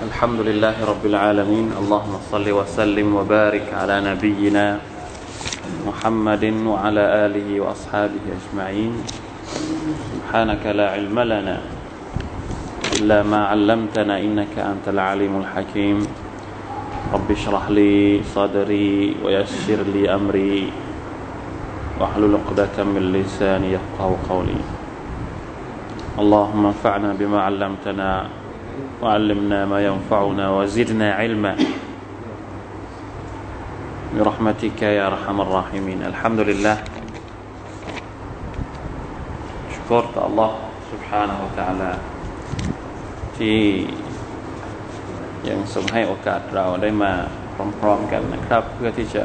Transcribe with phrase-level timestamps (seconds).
[0.00, 1.76] الحمد لله رب العالمين.
[1.76, 4.80] اللهم صل وسلم وبارك على نبينا
[5.84, 8.96] محمد وعلى آله وأصحابه أجمعين.
[10.16, 11.56] سبحانك لا علم لنا
[12.96, 15.98] إلا ما علمتنا إنك أنت العليم الحكيم.
[17.12, 20.72] رب اشرح لي صدري ويسر لي أمري
[22.00, 24.60] واحلل عقدة من لساني يفقه قولي.
[26.16, 28.39] اللهم انفعنا بما علمتنا
[29.01, 31.53] وعلمنا ما ينفعنا وزدنا علما
[34.15, 36.77] برحمتك يا ارحم الراحمين الحمد لله
[39.75, 40.51] شكرت الله
[40.91, 41.91] سبحانه وتعالى
[43.37, 43.61] ที่
[45.49, 47.11] ยังทรงให้โอกาสเราได้มา
[47.79, 49.23] พร้อมๆกันนะครับ เพื่อที่จะ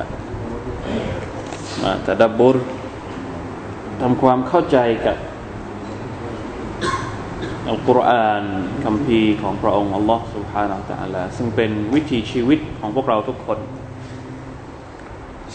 [1.82, 2.56] มาตะดับบุร
[4.00, 5.16] ทำความเข้าใจกับ
[7.69, 8.43] อัลกุรอาน
[8.83, 13.59] คำพีของพระองค์อัลลอฮ์สุฮานะอัลลอฮ์ซึ่งเป็นวิถีชีวิตของพวกเราทุกคน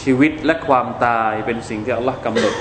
[0.03, 2.55] ชีวิตและความตายเป็นสิ่งที่อัลลอฮ์กำหนด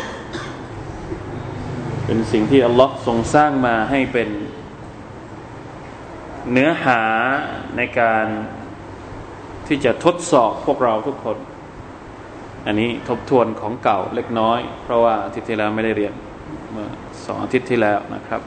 [2.05, 4.29] เป็นสิ่งที่อัลลอฮ์ทรงสร้างมาให้เป็น
[6.51, 7.01] เนื้อหา
[7.77, 8.25] ในการ
[9.67, 11.37] ที่จะทดสอบพวกเราทุกคน
[12.65, 16.13] อันนี้ทบทวนของเก่าเล็กน้อย เพราะว่าอาทิตย์ที่แล้วไม่ได้เรียน
[16.71, 16.89] เมื่อ
[17.25, 18.41] สองอาทิตย์ที่แล้วนะครับ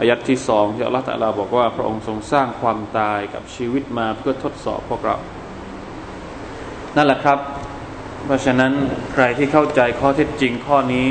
[0.00, 5.16] อายัดที่สองที่อัลลอฮฺตะลาบอกว่าพระองค์ทรงสร้างความตายกับชีวิตมาเพื่อทดสอบพวกเรา
[6.96, 7.38] นั่นแหละครับ
[8.24, 8.72] เพราะฉะนั้น
[9.12, 11.08] ใครที่เข้าใจข้อเท็จจริงข้อนี้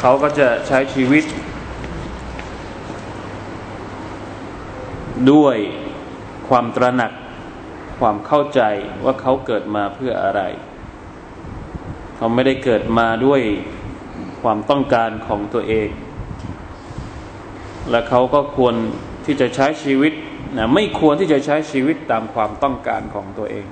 [0.00, 1.24] เขาก็จะใช้ชีวิต
[5.32, 5.56] ด้วย
[6.48, 7.12] ความตระหนัก
[7.98, 8.60] ความเข้าใจ
[9.04, 10.40] ว่าเขาเกิดมาเพื่ออะไร
[12.16, 13.40] เขาไม่ได้เกิดมาด้วย
[14.42, 15.88] ความต้องการของตัวเอง
[17.90, 18.74] และเขาก็ควร
[19.26, 20.12] ที่จะใช้ชีวิต
[20.56, 23.66] นะไม่ควรที่จะใช้ชีวิตตามความต้องการของตัวเอง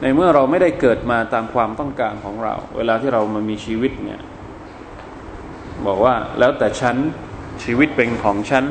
[0.00, 4.20] ในเมื่อเราไม่ได้เกิดมาตามความต้องการของเรา เวลาที่เรามามีชีวิตเนี่ย
[5.86, 6.96] บอกว่าแล้วแต่ฉัน
[7.64, 8.64] ชีวิตเป็นของฉัน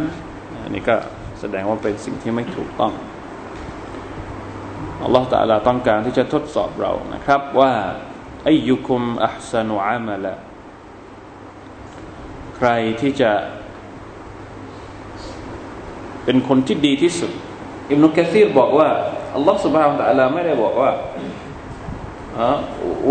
[0.63, 0.95] อันนี้ก็
[1.39, 2.93] แสดงว่าเป็นสิ่งที่ไม่ถูกต้อง
[5.03, 7.73] อัลลอฮฺตะลาต้องการที่จะทดสอบเรานะครับว่า
[8.47, 10.35] อายุคุมอัพสนุอามะละ
[12.57, 12.69] ใคร
[13.01, 13.31] ที่จะ
[16.28, 17.30] เป็นคนที่ดีที่สุด
[17.90, 18.88] อิมนุกะซีรบอกว่า
[19.34, 20.90] อัลลอฮฺ سبحانه และ تعالى ไม่ได้บอกว่า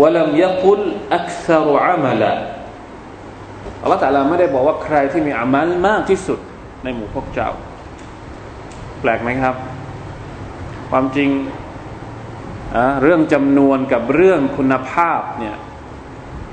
[0.00, 0.80] วะลัมยะกุล
[1.16, 2.32] อักษรุอามัละ
[3.82, 6.38] อัลลอฮฺ تعالى ไม่ได้บอกว่าใครที่มีอามัลมากที่สุด
[6.84, 7.50] ในหมู่พวกเจ้า
[9.00, 9.54] แปลกไหมครับ
[10.90, 11.30] ความจริง
[13.02, 15.56] เรื่องจำนวนกับเรื่องคุณภาพเนี่ย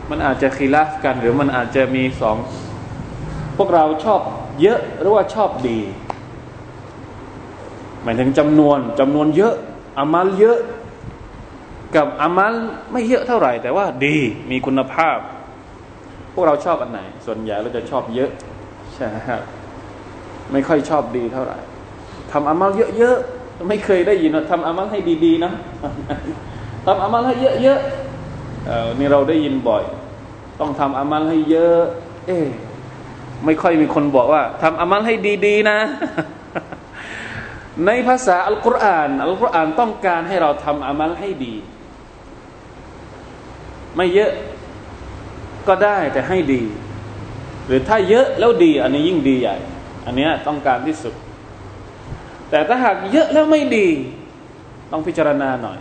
[0.09, 2.37] มันอาจจะคีลาฟกัน หรือมันอาจจะมีสอง
[3.57, 4.21] พวกเราชอบ
[4.61, 5.79] เยอะหรือว่าชอบดี
[8.06, 9.54] หมายถึงจำนวนจำนวนเยอะ
[9.98, 10.58] อามัลเยอะ
[11.96, 12.54] กับอามัล
[12.92, 14.16] ไม่เยอะเท่าไหร่ แต่ว่าดี
[14.50, 15.18] มีคุณภาพ
[16.34, 18.30] พวกเราชอบอันไหน ส่วนใหญ่เราจะชอบเยอะ
[18.94, 19.42] ใช่ครับ
[20.52, 21.58] ไม่ค่อยชอบดีเท่าไหร่
[22.32, 25.52] ทำอามัลเยอะๆไม่เคยได้ยินว่าทำอามัลให้ดีๆนะ
[26.86, 29.84] ทำอามัลให้เยอะๆนี่เราได้ยินบ่อย
[30.60, 31.80] ต้องทำอามัลให้เยอะ
[32.26, 32.38] เอ๊
[33.44, 35.14] ไม่ค่อยมีคนบอกว่าทำอามัลให้
[35.46, 35.78] ดีๆนะ
[37.84, 41.54] ในภาษาอัลกุรอานอัลกุรอานต้องการให้เราทำอามัลให้ดี
[43.96, 44.32] ไม่เยอะ
[45.68, 46.62] ก็ได้แต่ให้ดี
[47.66, 49.56] หรือถ้าเยอะแล้วดี อันนี้ยิ่งดีใหญ่
[50.06, 51.14] อันนี้ต้องการที่สุด
[52.50, 53.88] แต่ถ้าหากเยอะแล้วไม่ดี
[54.92, 55.78] ต้องพิจารณาหน่อย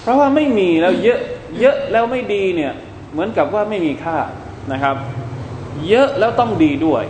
[0.00, 1.20] เพราะว่าไม่มีแล้วเยอะ
[1.60, 2.72] เยอะแล้วไม่ดีเนี่ย
[3.12, 4.18] เหมือนกับว่าไม่มีค่า
[4.72, 4.96] นะครับ
[5.88, 7.04] เยอะแล้วต้องดีด้วย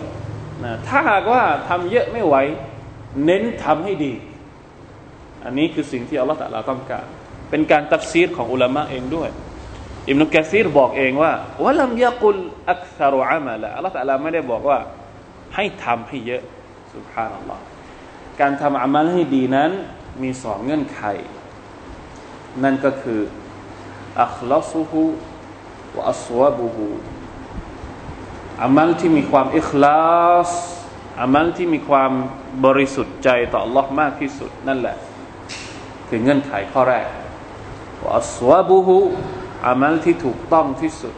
[0.64, 2.36] นะถ้าหากว่าทำเยอะไม่ไหว
[3.24, 4.14] เน้นทำให้ดี
[5.44, 7.06] อันนี้คือสิ่งที่อัลลอฮฺตะลาต้องการ
[7.50, 9.30] เป็นการตัฟซีรของอุลามะเองด้วย
[10.08, 11.32] อิมนุกะซีรบอกเองว่า
[11.64, 12.36] วะลัมยะกุล
[12.70, 14.78] อักษรุอามาละอัลลอฮฺตะลาไม่ได้บอกว่า
[15.54, 16.42] ให้ทำให้เยอะ
[16.94, 17.62] สุภานัลลอฮ์
[18.40, 19.70] การทำอามัลให้ดีนั้น
[20.22, 21.02] มีสองเงื่อนไข
[22.62, 23.20] นั่นก็คือ
[24.22, 25.02] อัคลาซุฮู
[25.96, 26.86] วะอัสวะบุฮู
[28.62, 30.00] อามัลที่มีความอิคลา
[30.48, 30.50] ส
[31.20, 32.12] อามัลที่มีความ
[32.64, 34.96] บริสุทธิ์ใจต่อ Allah มากที่สุด นั่นแหละ
[36.08, 37.06] คือเงื่อนไขข้อแรก
[38.04, 38.98] ว่าสวบุหุ
[39.66, 41.14] อามัลที่ถูกต้องที่สุด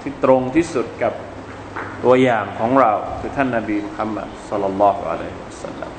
[0.00, 1.12] ที่ตรงที่สุดกับ
[2.04, 5.90] ตัวอย่างของเรา คือท่านนาบีมุฮัมมัดสลลัลลอฮุอะลัยฮิวสัลลัม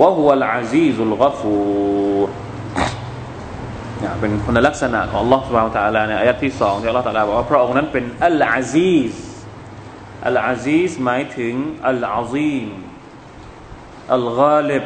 [0.00, 1.54] วะฮุวัลอาซีซุลกัฟู
[3.98, 9.12] เนี่ยเป็นคุณลักษณะของ Allah สุบานตะลาในอายะที่สองที่ Allah ตะลาบอกว่าพระองค์นั้นเป็นอัลอาซีซ
[10.26, 11.54] อัลอาซีซหมายถึง
[11.88, 12.68] อัลอาซีม
[14.14, 14.84] อัลกาลิบ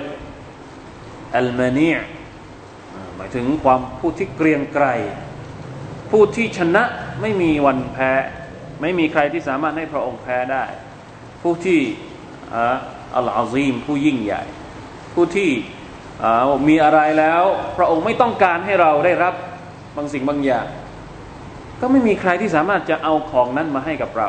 [1.39, 1.91] อัลมานี
[3.17, 4.87] หมายถึงความผู้ที่เกรียงไกร
[6.11, 6.85] ผู้ที่ชนะ
[7.21, 8.13] ไม่มีวันแพ้
[8.81, 10.65] ไม่มีใครที่สามารถให้พระองค์แพ้ได้
[11.43, 11.81] ผู้ที่
[13.17, 14.43] อัลอาซีมผู้ยิ่งใหญ่
[15.15, 15.51] ผู้ที่
[16.69, 17.43] มีอะไรแล้ว
[17.77, 19.35] พระองค์ไม่ต้องการให้เราได้รับ
[19.97, 20.67] บางสิ่งบางอย่าง
[21.81, 24.29] ก็ไม่มีใครที่สามารถจะเอาของนั้นมาให้กับเรา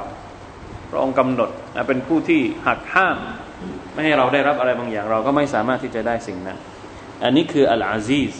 [0.91, 1.49] พระองค์กำหนด
[1.87, 3.17] เป็นผู้ที่หักห้าม
[3.93, 6.57] ไม่ให้เราได้รับอะไรบางอย่าง เราก็ไม่สามารถที่จะได้สิ่งนั้น
[7.23, 8.33] อันนี้คืออัลอาซีซ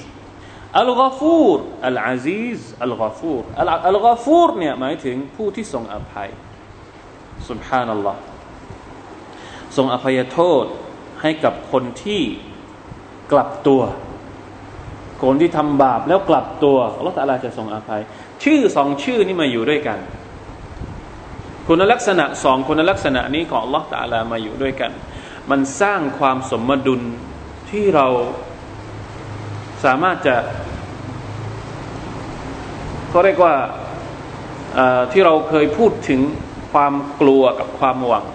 [0.77, 1.57] อัลกอฟูร
[1.87, 6.29] อัลอาซีซอัลกอฟูรอัลกอฟูรเนี่ยหมายถึงผู้ที่ทรงอภัย
[7.49, 8.19] สุบฮานัลลอฮ์
[9.77, 10.65] ทรงอภัยโทษ
[11.21, 12.21] ให้กับคนที่
[13.31, 13.81] กลับตัว
[15.23, 18.01] คนที่ทำบาปแล้วกลับตัวอัลลอฮฺตาลาจะทรงอภัย
[18.43, 19.99] ชื่อสองชื่อนี้มาอยู่ด้วยกัน
[21.67, 24.91] คุณลักษณะสองคุณลักษณะนี้ของอัลลอฮฺตาลามาอยู่ด้วยกัน
[25.49, 27.01] มันสร้างความสมดุล
[27.69, 28.07] ที่เรา
[29.85, 30.35] สามารถจะ
[33.09, 33.55] เขาเรียกว่า
[35.11, 36.21] ที่เราเคยพูดถึง
[36.71, 38.25] ความกลัวกับความหวัง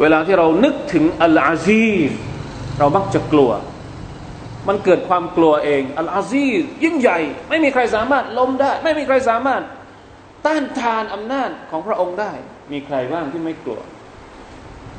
[0.00, 2.10] เวลาที่เรานึกถึงอัลอาซีซ
[2.78, 3.50] เรามักจะกลัว
[4.68, 6.46] มันเกิดความกลัวเอง อัลอาซี
[6.84, 9.62] ยิ่งใหญ่ ไม่มีใครสามารถล้มได้ ไม่มีใครสามารถ
[10.46, 12.32] ต้านทานอำนาจของพระองค์ได้
[12.72, 13.80] มีใครบ้างที่ไม่กลัว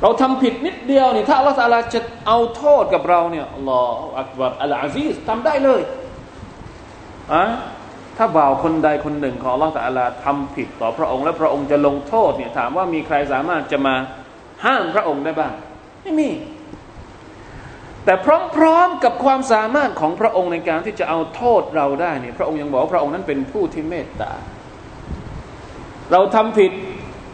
[0.02, 5.80] เราทำผิดนิดเดียวนี่ถ้าอัลลอฮฺจะเอาโทษกับเราเนี่ยอัลลอฮฺอักบารอัลอาซีซทำได้เลย
[7.32, 7.44] อะ
[8.16, 13.94] ถ้าบ่าวคนใดคนหนึ่งของอัลลอฮฺตะลาทำผิดต่อพระองค์และพระองค์จะลงโทษเนี่ยถามว่ามีใครสามารถจะมา
[14.64, 15.52] ห้ามพระองค์ได้บ้าง
[16.02, 16.30] ไม่มี
[18.04, 18.14] แต่
[18.56, 24.32] พร้อมๆกับความสามารถของพระองค์ในการที่จะเอาโทษเราได้เนี่ยพระองค์ยังบอกว่าพระองค์นั้นเป็นผู้ที่เมตตา
[26.11, 26.71] เราทำผิด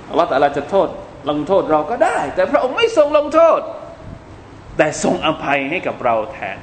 [0.10, 0.88] อัลลอฮฺตะลาจะโทษ
[1.30, 3.60] ลงโทษเราก็ได้ แต่พระองค์ไม่ทรงลงโทษ
[4.78, 6.58] แต่ทรงอภัยให้กับเราแทน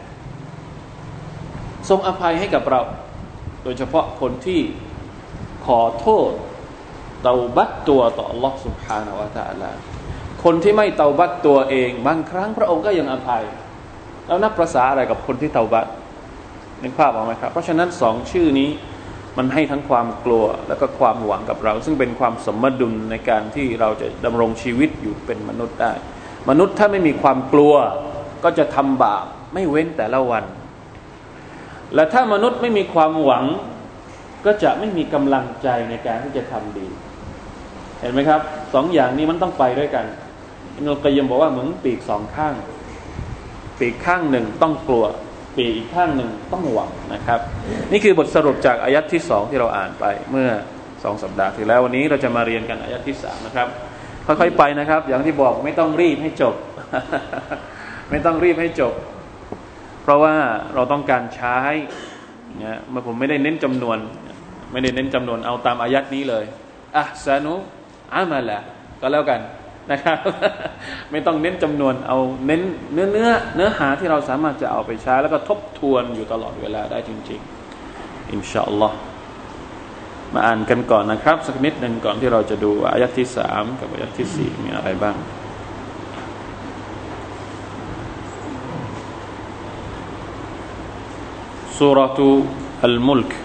[1.89, 2.81] ทรงอภัยให้กับเรา
[3.65, 4.61] โดยเฉพาะคนที่
[5.67, 6.31] ขอโทษ
[7.23, 9.71] เตาบัตตัวต่อ Allah سبحانه และ تعالى
[10.45, 13.45] คนที่ไม่เตาบัตตัวเอง บางครั้งพระองค์ก็ยังอภัย
[14.27, 15.87] แล้วนับประษาอะไรกับคนที่เตาบัต
[16.83, 18.71] นึกภาพออกไหมครับ เพราะฉะนั้นสองชื่อนี้
[19.38, 25.94] มันให้ทั้งความกลัวและก็ความหวังกับเรา ซึ่งเป็นความสมดุลในการที่เราจะดำรงชีวิตอยู่เป็นมนุษย์ได้
[26.50, 27.74] มนุษย์ถ้าไม่มีความกลัว
[28.44, 30.44] ก็จะทำบาปไม่เว้นแต่ละวัน
[31.96, 33.46] และถ้ามนุษย์ไม่มีความหวัง
[34.46, 36.88] ก็จะไม่มีกำลังใจในการที่จะทำดี
[38.00, 38.42] เห็นไหมครับ
[38.74, 40.06] สองอย่างนี้มันต้องไปด้วยกัน
[40.76, 42.54] อินุลกยมบอกว่าเหมือนปีกสองข้าง
[43.80, 45.06] ปีกข้างหนึ่งต้องกลัว
[45.56, 47.40] ปีกอีกข้างหนึ่งต้องหวังนะครับ
[47.92, 50.50] นี่คือบทสรุปจากอายัดที่สองที่เราอ่านไปเมื่อ
[51.04, 53.68] สองสัปดาห์ที่แล้ววันนี้เราจะมาเรียนกันอายัดที่สามนะครับ
[54.26, 56.56] ค่อยๆไปนะครับ อย่างที่บอกไม่ต้องรีบให้จบ
[58.10, 58.94] ไม่ต้องรีบให้จบ
[60.04, 60.36] เพราะว่า
[60.76, 61.58] เราต้องการใช้
[62.60, 63.98] เนี่ยมาผมไม่ได้เน้นจำนวน
[64.72, 66.46] ไม่ได้เน้นจำนวนเอาตามอายัดนี้เลย
[66.96, 67.54] อะสานุ
[68.14, 68.60] อามาละ
[69.02, 69.42] ก็แล้วกัน
[69.92, 70.18] นะครับ
[71.12, 72.62] ไม่ต้องเน้นจำนวนเอาเน้น
[72.94, 77.40] เนื้อเนื้อเนื้อหาที่เราสามารถจะเอาไปใช้ แล้วก็ทบทวนอยู่ตลอดเวลาได้จริง
[77.86, 78.98] ๆ อินชาอัลลอฮ์
[80.34, 85.16] มาอ่านกันก่อนนะครับ สักนิดหนึ่งก่อนที่เราจะดูอายะที่สามกับอายะที่สี่มีอะไรบ้าง
[91.78, 92.30] สุรทู
[92.86, 93.45] อัลมุลก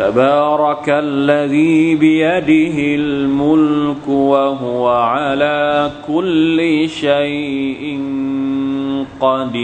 [0.00, 8.00] تبارك الذي بيده الملك وهو على كل شيء
[9.20, 9.60] قدير.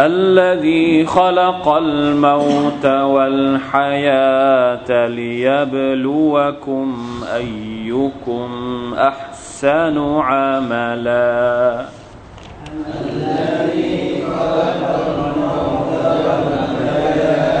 [0.00, 4.26] الذي خلق الموت والحياة
[5.06, 6.94] ليبلوكم
[7.36, 8.50] أيكم
[8.98, 11.84] أحسن عملا.
[13.04, 15.92] الذي خلق الموت
[16.26, 17.60] والحياة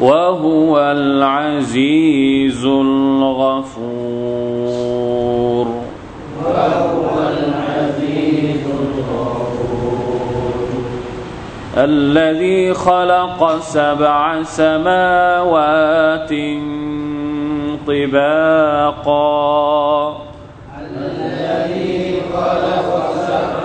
[0.00, 4.03] وهو العزيز الغفور.
[11.76, 16.30] الذي خلق سبع سماوات
[17.86, 19.28] طباقا.
[20.80, 23.64] الذي خلق سبع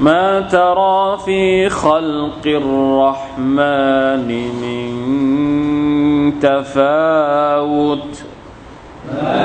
[0.00, 4.28] ما ترى في خلق الرحمن
[4.62, 4.90] من
[6.40, 8.08] تفاوت؟
[9.12, 9.35] ما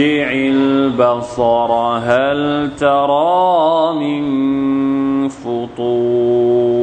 [0.00, 6.80] فارجع البصر هل ترى من فطور؟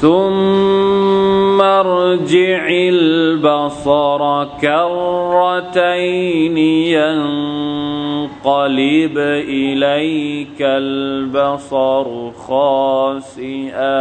[0.00, 6.58] ثم ارجع البصر كرتين
[8.48, 12.25] ينقلب إليك البصر.
[12.46, 13.96] خاسئا.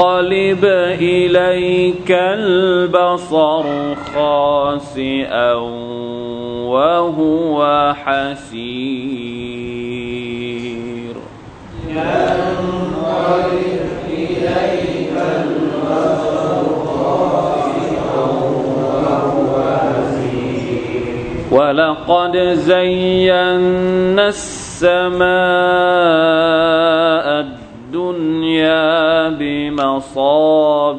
[0.00, 3.64] ينقلب إليك البصر
[4.14, 5.54] خاسئا
[6.72, 8.69] وهو حسين
[21.50, 25.30] ولقد زينا السماء
[27.40, 30.90] الدنيا بمصابيح.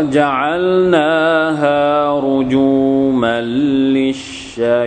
[0.00, 1.80] وجعلناها
[2.20, 4.80] رجوما للشياطين.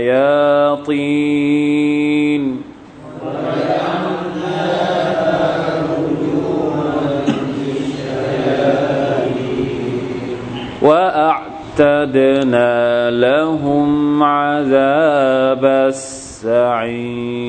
[10.82, 12.74] وأعتدنا
[13.10, 17.43] لهم عذاب السعير.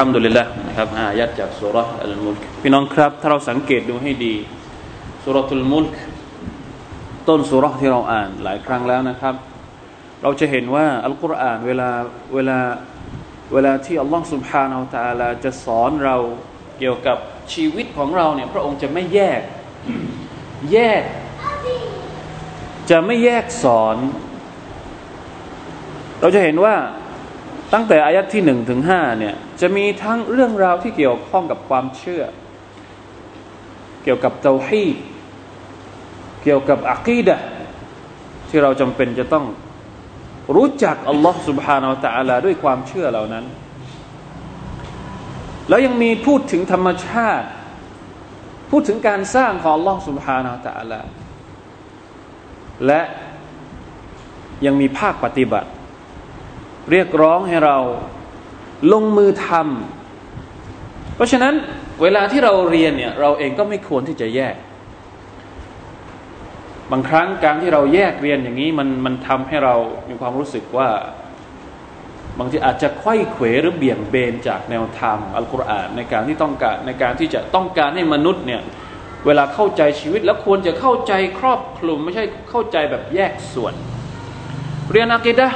[0.00, 4.34] ฮัมดุลิลละนะครับอายัดจากสุรอัลมุลกพี่น้องครับ ถ้าเราสังเกตดูให้ดี
[5.24, 5.96] สุรทุลมุลก
[7.28, 9.34] ต้นสุรที่เราอ่านหลายครั้งแล้วนะครับ
[10.22, 11.88] เราจะเห็นว่าอัลกุรอานเวลา
[12.34, 12.58] เวลา
[13.52, 16.16] เวลาที่อัลลอฮ์สุบฮานาอัลตะลาจะสอนเรา
[16.78, 17.18] เกี่ยวกับ
[17.52, 19.40] ชีวิตของเราเนี่ยพระองค์จะไม่แยก
[20.72, 21.02] แยก
[22.90, 23.96] จะไม่แยกสอน
[26.20, 26.74] เราจะเห็นว่า
[27.73, 32.23] ตั้งแต่อายัดที่หนึ่งถึงห้าเนี่ยจะมีทั้งเรื่องราวที่เกี่ยวข้องกับความเชื่อ
[34.03, 34.85] เกี่ยวกับเตาฮี
[36.43, 37.37] เกี่ยวกับอักีดะ
[38.49, 39.45] ที่เราจำเป็นจะต้อง
[40.55, 43.45] รู้จักอัลลอฮ์ سبحانه และ تعالى ด้วยความเชื่อเหล่านั้น
[45.69, 47.47] แล้วยังมีพูดถึงธรรมชาติ
[48.71, 51.01] พูดถึงการสร้างของอัลลอฮ์ سبحانه และ تعالى
[52.85, 53.01] และ
[54.65, 55.69] ยังมีภาคปฏิบัติ
[56.90, 57.76] เรียกร้องให้เรา
[58.92, 61.54] ลงมือทำเพราะฉะนั้น
[62.02, 64.54] เวลาที่เราเรียนเนี่ยเราเองก็ไม่ควรที่จะแยก
[66.90, 69.74] บางครั้งการที่เราแยกเรียนอย่างนี้มันมันทำให้เรา
[70.08, 70.88] มีความรู้สึกว่า
[72.38, 78.62] บางทีอาจจะควยเขวหรือเบี่ยงเบนจากแนวทางอัลกุรอานในการที่ต้องการในการที่จะต้องการให้มนุษย์เนี่ย
[79.26, 83.74] เวลาเข้าใจชีวิตแล้วควรจะเข้าใจครอบคลุม ไม่ใช่เข้าใจแบบแยกส่วน
[84.90, 85.48] เรียนอากิดะ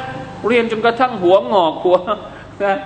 [0.49, 1.99] เรียนจนกระทั่งหัวงอกหัว
[2.65, 2.79] นะ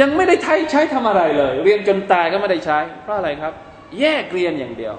[0.00, 3.52] ยังไม่ได้ใช้ใช้ทำอะไรเลย เรียนจนตายก็ไม่ได้ใช้ เพราะอะไรครับ
[4.00, 4.94] แยกเรียนอย่างเดียว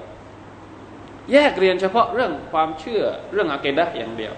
[1.31, 3.03] แยกเรียนเฉพาะเรื่องความเชื่อ
[3.34, 4.34] เรื่องอาเกดะอย่างเดียว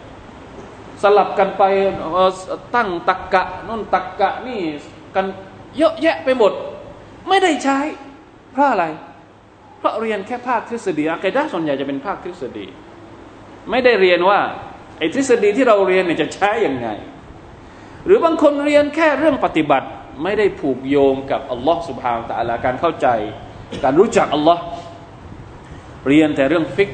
[1.02, 1.64] สลับกันไป
[2.76, 4.60] ตั้งตักกะนู่นตักกะนี่
[5.16, 5.26] กัน
[5.78, 6.52] เยอะแยะไปหมด
[7.30, 7.80] ไม่ได้ใช้
[8.52, 8.86] เพราะอะไร
[9.80, 12.66] เพราะเรียนแค่ภาคทฤษฎีอาเกดะส่วนใหญ่จะเป็นภาคทฤษฎี
[13.72, 14.40] ไม่ได้เรียนว่า
[15.04, 16.88] อ้ทฤษฎีที่เราเรียนเนี่ยจะใช้อย่างไง
[18.06, 19.88] หรือบางคนเรียนแค่เรื่องปฏิบัติ
[20.24, 23.08] ไม่ได้ผูกโยงกับอัลลอฮ์สุบฮานตะลาการเข้าใจ
[23.84, 24.62] การรู้จักอัลลอฮ์
[26.08, 26.90] เรียนแต่เรื่องฟิก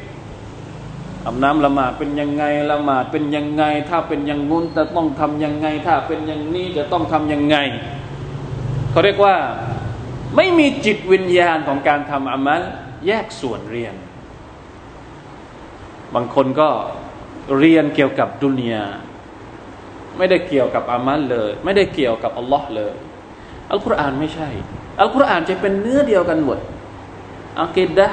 [1.25, 7.57] อาบน้ำละหมาดเป็นยังไงละหมาดเป็นยังไง ถ้าเป็นอย่างงุ้นจะต้องทำยังไง ถ้าเป็นอย่างนี้จะต้องทำยังไง
[8.91, 9.35] เขาเรียกว่า
[10.35, 12.61] ไม่มีจิตวิญญาณของการทำอามัล
[13.07, 13.95] แยกส่วนเรียน
[16.15, 16.69] บางคนก็
[17.57, 18.85] เรียนเกี่ยวกับดุนยา
[20.17, 22.95] ไม่ได้เกี่ยวกับอามัลเลย ไม่ได้เกี่ยวกับอัลลอฮ์เลย
[23.71, 24.49] อัลกุรอานไม่ใช่
[24.99, 26.59] อัลกุรอานจะเป็นเนื้อเดียวกันหมด
[27.61, 28.07] อักิดะ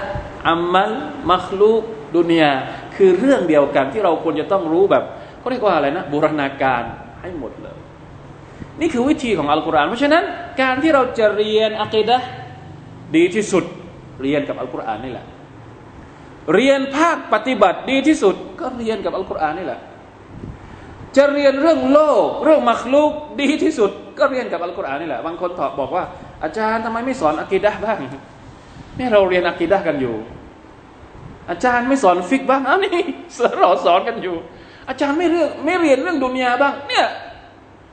[0.48, 0.92] อามัล
[1.30, 1.82] มัคลูก
[2.16, 2.52] ดุนยา
[2.96, 5.04] คือเรื่องเดียวกันที่เราควรจะต้องรู้แบบ
[5.38, 6.82] เขาเรียกว่าอะไรนะบูรณาการ
[7.22, 7.78] ให้หมดเลย
[8.80, 10.24] นี่คือวิธีของอัลกุรอานเพราะฉะนั้น
[10.62, 12.18] การที่เราจะเรียนอักิดะ
[13.16, 13.64] ดีที่สุด
[14.22, 15.26] เรียนกับอัลกุรอานนี่แหละ
[16.54, 19.80] เรียนภาคปฏิบัติดีที่สุด ก็เรียนกับอัลกุรอานนี่แหละ
[21.16, 26.04] จะเรียนเรื่องโลก เรื่องมักลุกดีที่สุด ก็เรียนกับอัลกุรอานนี่แหละ บางคนตอบบอกว่า
[26.44, 27.98] อาจารย์ทำไมไม่สอนอะกีดะบ้าง
[28.98, 30.14] นี่เราเรียนอะกีดะกันอยู่
[31.50, 33.00] อาจารย์ไม่สอนฟิกบ้างอ้าวนี่
[33.60, 34.36] เราสอนกันอยู่
[34.88, 37.06] อาจารย์ไม่เรื่องไม่เรียนเรื่องดุนยาบ้าง เนี่ย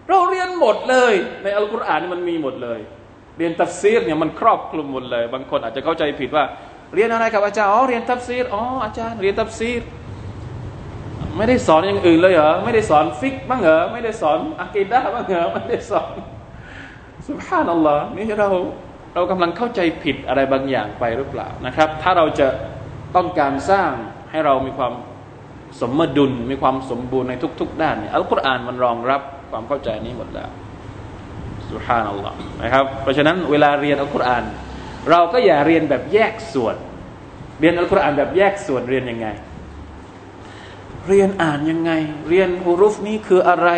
[0.10, 2.79] เราเรียนหมดเลย ในอัลกุรอานมันมีหมดเลย
[3.38, 6.43] เรียนตัฟซีรเนี่ยมันครอบคลุมหมดเลย บางคนอาจจะเข้าใจผิดว่า
[6.96, 9.82] เรียนอะไรกับอาจารย์ อ๋อ เรียนตัฟซีร อ๋อ อาจารย์ เรียนตัฟซีร
[11.38, 16.12] ไม่ได้สอนอย่างอื่นเลยเหรอ ไม่ได้สอนفقه บ้างเหรอ ไม่ได้สอนعقيدة บ้างเหรอ ไม่ได้สอน
[17.27, 18.50] سبحان الله นี่เรา
[19.14, 22.48] เรากำลังเข้าใจผิดอะไรบางอย่างไปหรือเปล่านะครับ ถ้าเราจะ
[23.16, 23.92] ต้องการสร้าง
[24.32, 24.94] ให้เรามีความ
[25.82, 29.22] สมดุล มีความสมบูรณ์ในทุก ๆ ด้านเนี่ยอัลกุรอานมันรองรับ
[29.52, 30.50] ความเข้าใจนี้หมดแล้ว
[31.72, 34.44] สุภานัลลอฮ์นะครับ เพราะฉะนั้นเวลาเรียนอัลกุรอาน
[35.10, 36.75] เราก็อย่าเรียนแบบแยกส่วน
[37.60, 39.27] เรียนอัลกุรอานแบบแยกส่วนเรียนยังไง
[41.07, 41.91] เรียนอ่านยังไง
[42.29, 43.69] เรียนฮุรุฟนี้คืออะไร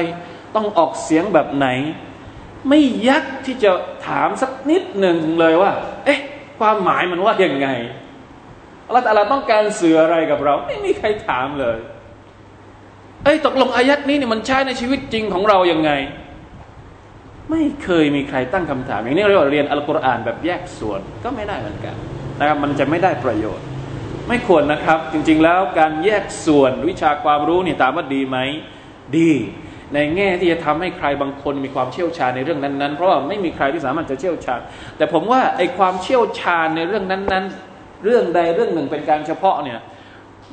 [0.56, 1.68] ต้องออกเสียงแบบไหน
[2.70, 3.72] ไม่ยักที่จะ
[4.08, 5.72] ถามสักนิดหนึ่งเลยว่า
[6.06, 6.20] เอ๊ะ
[6.60, 7.68] ความหมายมันว่าอย่างไง
[8.88, 11.78] อัลลอฮฺต้องการสื่ออะไรกับเรา ไม่มีใครถามเลย
[13.24, 15.92] เอ้ยตกลงอายัดนี้เนี่ยมันใช้ในชีวิตจริงของเราอย่างไง
[17.52, 21.96] ไม่เคยมีใครตั้งคำถาม อย่างนี้เราเรียนอัลกุรอานแบบแยกส่วนก็ไม่ได้เหมือนกัน
[22.40, 23.66] นะครับมันจะไม่ได้ประโยชน์
[24.28, 28.38] ไม่ควรนะครับ จริงๆแล้วการแยกส่วนวิชาความรู้นี่ตามว่าดีไหม
[29.18, 29.32] ดี
[29.94, 34.60] ในแง่ที่จะทำให้ใครบางคนมีความเชี่ยวชาญในเรื่องนั้นๆ เพราะว่าไม่มีใครที่สามารถจะเชี่ยวชาญ
[34.98, 39.80] แต่ผมว่าไอ้ความเชี่ยวชาญในเรื่องนั้นๆ เรื่องใดเรื่องหนึ่งเป็นการเฉพาะเนี่ย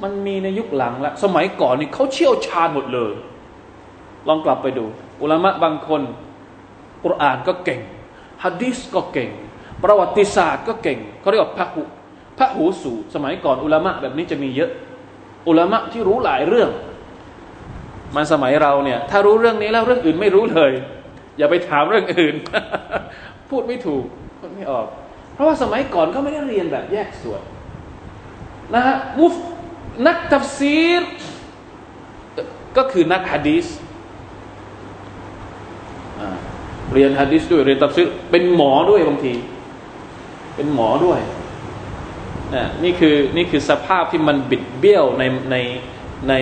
[0.02, 3.12] มันมีในยุคหลังล้วสมัยก่อนนี่เขาเชี่ยวชาญหมดเลย
[4.28, 4.84] ลองกลับไปดู
[5.22, 6.00] อุลามะบางคน
[7.04, 7.80] กุรอานก็เก่ง
[8.44, 9.30] ฮะดิษก็เก่ง
[9.84, 11.82] ประวัติศาสตร์ก็เก่งเขาเรียกว่าพหุ
[12.38, 14.70] พระหูสูตรสมัยก่อนอุลามะแบบนี้จะมีเยอะ
[15.48, 16.70] อุลามะที่รู้หลายเรื่อง
[18.14, 20.72] มาสมัยเราเนี่ย ถ้ารู้เรื่องนี้แล้วเรื่องอื่นไม่รู้เลย
[21.38, 22.34] อย่าไปถามเรื่องอื่น
[23.50, 24.04] พูดไม่ถูก
[24.40, 24.86] พูดไม่ออก
[25.34, 27.42] เพราะว่าสมัยก่อนเขาไม่ได้เรียนแบบแยกส่วน
[28.74, 29.34] นะฮะมุฟ
[30.06, 31.02] นักตัฟซีร
[32.76, 33.66] ก็คือนักฮะดีส
[36.94, 39.34] เรียนฮะดีสด้วยเรียนตัฟซีรเป็นหมอด้วยบางที
[40.56, 41.20] เป็นหมอด้วย
[42.84, 45.56] นี่คือนี่คือสภาพที่มันบิดเบี้ยวในใน
[46.28, 46.34] ใน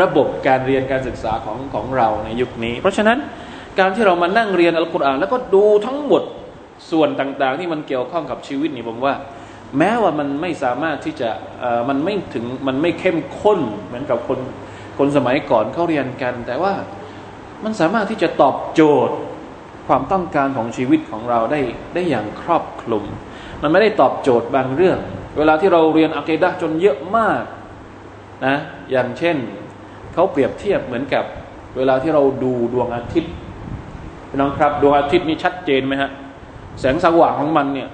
[0.00, 3.18] ระบบการเรียนการศึกษาของของเราในยุคนี้ เพราะฉะนั้น
[3.78, 6.22] การที่เรามานั่งเรียนอัลกุรอานแล้วก็ดูทั้งหมด
[6.90, 9.14] ส่วนต่างๆ ที่มันเกี่ยวข้องกับชีวิตนี่ผมว่า
[9.78, 11.30] แม้ว่ามันไม่สามารถที่จะ
[11.88, 14.38] มันไม่ถึงมันไม่เข้มข้นเหมือนกับคน
[14.98, 16.72] คนสมัยก่อนเขาเรียนกัน แต่ว่า
[17.64, 19.16] มันสามารถที่จะตอบโจทย์
[19.86, 21.60] ความต้องการของชีวิตของเราได้
[21.94, 23.04] ได้อย่างครอบคลุม
[23.62, 24.98] มันไม่ได้ตอบโจทย์บางเรื่อง
[25.38, 27.42] เวลาที่เราเรียนอะเกดะจนเยอะมาก
[28.46, 28.56] นะ
[28.90, 29.36] อย่างเช่น
[30.14, 31.24] เขาเปรียบเทียบเหมือนกับ
[31.76, 33.32] เวลาที่เราดูดวงอาทิตย์
[34.28, 36.10] พี่น้องครับดวงอาทิตย์นี่ชัดเจนไหมฮะ
[36.80, 37.88] แสงสว่างของมันเนี่ย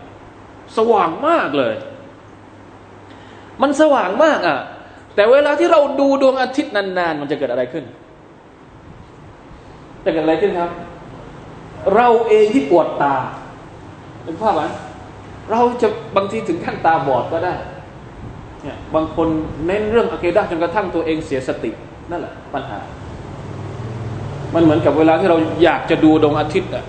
[0.76, 1.74] สว่างมากเลย
[3.62, 4.58] มันสว่างมากอะ
[5.14, 7.84] แต่เวลาที่เราดูดวงอาทิตย์นานๆ มันจะเกิดอะไรขึ้น
[10.04, 10.70] จะเกิดอะไรขึ้นครับ
[11.94, 13.14] เราเองที่ปวดตา
[14.24, 14.62] เป็นภาพไหม
[15.50, 17.54] เราจะบางทีถึงขั้นตาบอดก็ได้
[18.62, 19.28] เนี่ยบางคน
[19.66, 21.70] เน้นเรื่องอะเกดะจนกระทั่งตัวเองเสียสติ
[22.10, 22.78] นั่นแหละปัญหา
[24.54, 26.84] มันเหมือนกับเวลาที่เราอยากจะดูดวงอาทิตย์อะ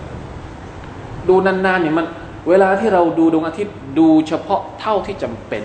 [1.29, 2.05] ดูนานๆเนี่ยมัน
[2.49, 5.63] เวลาที่เราดูดวงอาทิตย์ ดูเฉพาะเท่าที่จำเป็น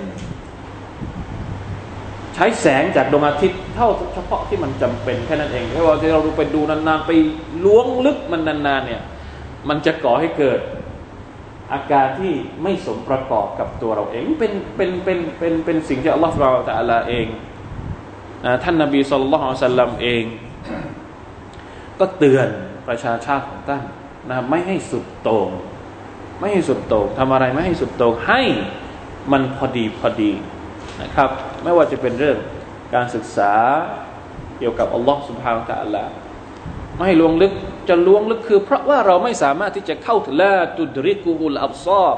[2.35, 7.11] ใช้แสงจากดวงอาทิตย์เท่าเฉพาะที่มันจำเป็นแค่นั้นเองถ้าว่าที่เราดูไปดูนานๆไป
[7.65, 9.03] ล้วงลึกมันนานๆเนี่ย
[9.68, 10.61] มันจะก่อให้เกิด
[11.72, 17.26] อาการที่ไม่สมประกอบกับตัวเราเองเป็นเป็นเป็นเป็นเป็นสิ่งที่อัลลอฮฺเราแต่ลลอฮเอง
[18.62, 20.24] ท่านนบีสุลต่านสัลลัมเอง
[22.00, 22.48] ก็เตือน
[22.88, 23.83] ประชาชาติของท่าน
[24.29, 25.50] นะไม่ให้สุดโต่ง
[26.40, 28.42] ไม่ให้สุดโต่งทำอะไรไม่ให้สุดโต่งให้
[29.33, 30.33] มันพอดีพอดี
[31.02, 31.31] นะครับ
[31.62, 32.38] ไม่ว่าจะเป็นเรื่อง
[32.94, 33.52] การศึกษา
[34.59, 35.96] เกี่ยวกับอัลลอฮฺสุบฮานตะอัลล
[36.98, 37.52] ไม่ลวงลึก
[37.88, 42.16] จะลวงลึกคือ เพราะว่าเราไม่สามารถที่จะเข้าถึงละตุดริกูุลอับซอบ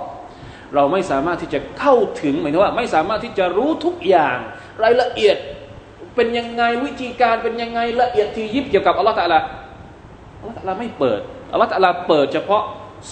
[0.75, 4.39] เราไม่สามารถที่จะเข้าถึงหมายถึงว่า ไม่สามารถที่จะรู้ทุกอย่าง
[4.83, 5.37] รายละเอียด
[6.17, 9.39] เป็นยังไงวิธีการเป็นยังไงละเอียดที่ยิบเกี่ยวกับอัลลอฮฺตะลา
[10.41, 11.21] อัลลอฮฺตะลาไม่เปิด
[11.53, 12.63] อัลลอฮฺตะลาเปิดเฉพาะ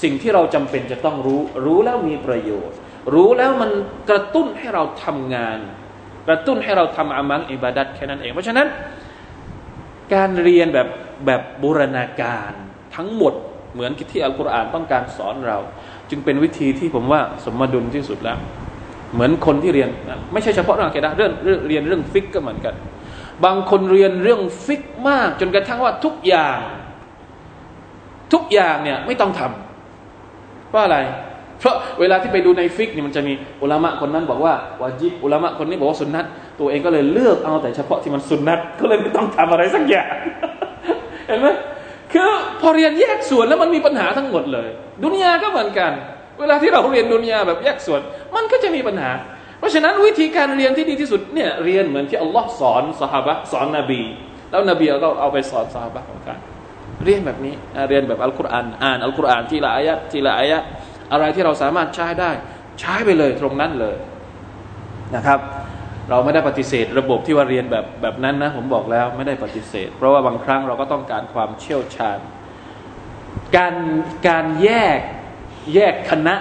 [0.03, 2.77] สิ่งที่เราจำเป็นจะต้องรู้ รู้แล้วมีประโยชน์
[3.15, 3.71] รู้แล้วมัน
[4.11, 5.59] กระตุ้นให้เราทำงาน
[6.29, 8.67] กระตุ้นให้เราทำอามัลอิบาดัตแค่นั้นเอง เพราะฉะนั้น
[10.15, 10.89] การเรียนแบบ
[11.25, 12.53] แบบบูรณาการ
[12.97, 13.35] ทั้งหมด
[13.73, 15.59] เหมือนที่อัลกุรอานต้องการสอนเรา
[16.11, 18.39] จึงเป็นวิธีที่ผมว่าสมดุลที่สุดแล้ว
[19.15, 19.89] เหมือนคนที่เรียน
[20.33, 21.33] ไม่ใช่เฉพาะเรื่องอะดะเรื่อง
[21.69, 22.75] เรียนเรื่องฟิกก็เหมือนกัน
[23.45, 26.59] บางคนเรียนเรื่องฟิกมาก จนกระทั่งว่าทุกอย่าง
[28.33, 30.99] ทุกอย่างเนี่ยไม่ต้องทำเพราะอะไร
[31.61, 36.25] เพราะเวลาที่ไปดูในฟิกนี่มันจะมีอุลามะคนนั้นบอกว่าวาจิบอุลามะคนนี้บอกว่าสุนนัต
[36.61, 40.09] ตัวเองก็เลยเลือกเอาแต่เฉพาะที่มันสุนนัตก็เลยไม่ต้องทำอะไรสักอย่าง
[41.27, 41.49] เห็นไหม
[42.13, 44.69] คือพอเรียนแยกส่วนแล้วมันมีปัญหาทั้งหมดเลย
[45.05, 45.93] ดุนยาก็เหมือนกัน
[46.41, 48.01] เวลาที่เราเรียนดุนยาแบบแยกส่วน
[48.35, 49.11] มันก็จะมีปัญหา
[49.59, 54.03] เพราะฉะนั้นวิธีการเรียนที่ดีที่สุดเนี่ยเรียนเหมือนที่อัลลอฮ์สอนสหบะสอนนบี
[54.51, 56.39] แล้วนบีก็เอาไปสอนสหบะของกัน
[57.05, 57.55] เรียนแบบนี้
[57.89, 60.59] เรียนแบบอัลกุรอานอ่านอัลกุรอานทีละอายะทีละอายะ
[61.13, 62.31] อะไรที่เราสามารถใช้ได้
[62.81, 63.97] ใช้ไปเลยตรงนั้นเลย
[65.15, 65.41] นะครับ
[66.11, 72.19] เราไม่ได้ปฏิเสธระบบที่ว่าเรียนแบบแบบนั้นนะผมบอกแล้วไม่ได้ปฏิเสธ เพราะว่าบางครั้งเราก็ต้องการความเชี่ยวชาญ
[73.57, 73.75] การ
[74.29, 74.99] การแยก
[75.75, 76.37] แยกคณะ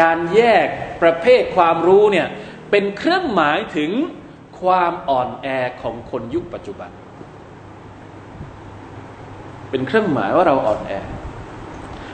[0.00, 0.66] การแยก
[1.02, 2.26] ประเภทความรู้เนี่ย
[2.70, 3.90] เป็นเครื่องหมายถึง
[4.60, 5.46] ความอ่อนแอ
[5.82, 6.90] ของคนยุคปัจจุบัน
[9.70, 10.92] เป็นเครื่องหมายว่าเราอ่อนแอ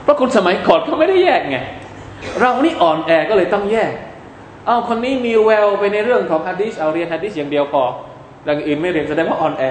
[0.03, 1.57] เพราะคนสมัยก่อนเขาไม่ได้แยกไง
[2.39, 3.91] เรานี่อ่อนแอก็เลยต้องแยก
[4.67, 7.83] อาคนนี้มีแววไปในเรื่องของฮะดิษเอาเรียนฮะดิษอย่างเดียวพอ
[8.47, 9.63] อย่างอื่นไม่เรียนแสดงว่าอ่อนแอ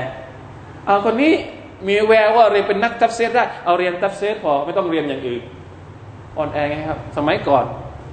[0.86, 1.32] เอาคนนี้
[1.88, 5.42] มีแววว่าเรียนเป็นนักตัฟซีรได้เอาเรียนตัฟซีรพอไม่ต้องเรียนอย่างอื่น
[6.38, 7.64] อ่อนแอไงครับ สมัยก่อน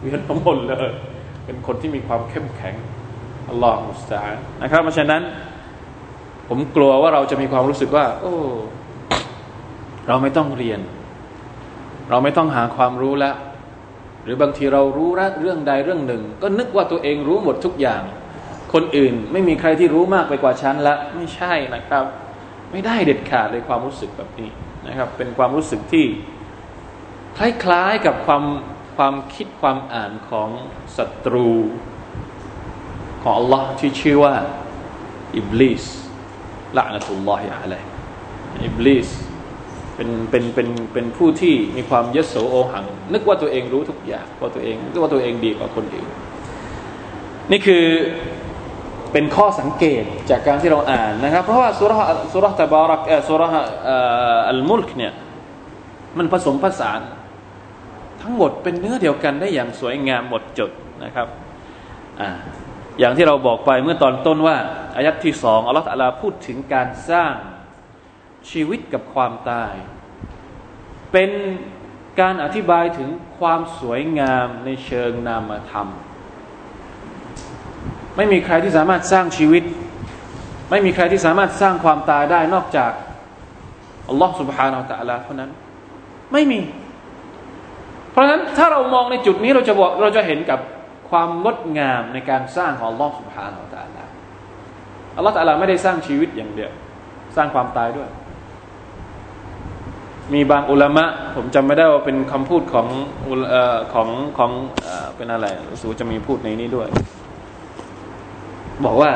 [0.01, 0.91] เรียนทั้งหมดเลย
[1.45, 2.75] เป็นคนที่มีความเข้มแข็ง
[3.49, 4.21] อัลลอฮฺมุสตา
[4.61, 5.21] นะครับ เพราะฉะนั้น
[6.49, 8.33] ผมกลัวว่าเราจะมีความรู้สึกว่า โอ้
[10.07, 10.79] เราไม่ต้องเรียน
[12.09, 13.35] เราไม่ต้องหาความรู้แล้ว
[14.27, 15.09] รือบางทีเรารู้
[15.41, 18.03] เรื่องใดเรื่องหนึ่ง ก็นึกว่าตัวเองรู้หมดทุกอย่าง
[18.73, 22.05] คนอื่นไม่มีใครที่รู้มากไปกว่าฉันละไม่ใช่นะครับ
[22.71, 24.49] ไม่ได้เด็ดขาดเลยความรู้สึกแบบนี้
[24.87, 26.05] นะครับ เป็นความรู้สึกที่
[27.37, 28.43] คล้ายๆกับความ
[28.97, 30.49] ความคิดความอ่านของ
[30.97, 31.51] ศัตรู
[33.23, 34.35] ของ Allah ที่ชื่อว่า
[35.35, 35.83] อิบลิส
[36.77, 37.81] ละนะตุลลอฮิอะลัย
[38.65, 39.07] อิบลิส
[39.97, 46.07] เป็นเป็นเป็นเป็นผู้ที่มีความยโสโอหัง นึกว่าตัวเองรู้ทุกอย่างว่าตัวเองนึกว่าตัวเองดีกว่าคนอื่น
[47.51, 47.86] นี่คือ
[49.12, 51.91] เป็นข้อสังเกตจากการที่เราอ่านนะครับ เพราะว่าสุร
[52.33, 53.41] สุรตบารักเออสุร
[54.49, 55.13] อัลมุลกเนี่ย
[56.17, 56.99] มันผสมผสาน
[58.21, 60.71] ทั้งหมดเป็นเนื้อเดียวกันได้อย่างสวยงามหมดจด
[61.03, 61.27] นะครับ
[62.21, 62.29] อ่า
[62.99, 64.57] อย่างที่เราบอกไปเมื่อตอนต้นว่า
[64.95, 67.33] อายัดที่สองอัลลอฮฺพูดถึงการสร้าง
[68.50, 69.72] ชีวิตกับความตาย
[71.12, 71.31] เป็น
[72.20, 75.88] การอธิบายถึงความสวยงามในเชิงนามธรรม
[78.16, 79.64] ไม่มีใครที่สามารถสร้างชีวิต
[80.70, 82.92] ไม่มีใครที่สามารถสร้างความตายได้นอกจาก
[84.09, 85.50] อัลลอฮ์ سبحانه และ تعالى เท่านั้น
[86.33, 86.61] ไม่มี
[88.11, 90.61] เพราะฉะนั้นถ้าเรามองในจุดนี้เราจะบอกเราจะเห็นกับ
[91.11, 94.05] ความงดงามในการสร้างของอัลลอฮ์ سبحانه และ تعالى
[95.16, 96.70] อัลลอฮ์ تعالى ไม่ได้สร้างชีวิตอย่างเดียว
[97.37, 98.09] สร้างความตายด้วย
[100.33, 102.87] มีบางอุลามะ ผมจำไม่ได้ว่าเป็นคำพูดของ
[103.93, 104.51] ของของ
[105.15, 106.87] เป็นอะไรรู้สึกจะมีพูดในนี้ด้วย
[108.85, 109.11] บอกว่า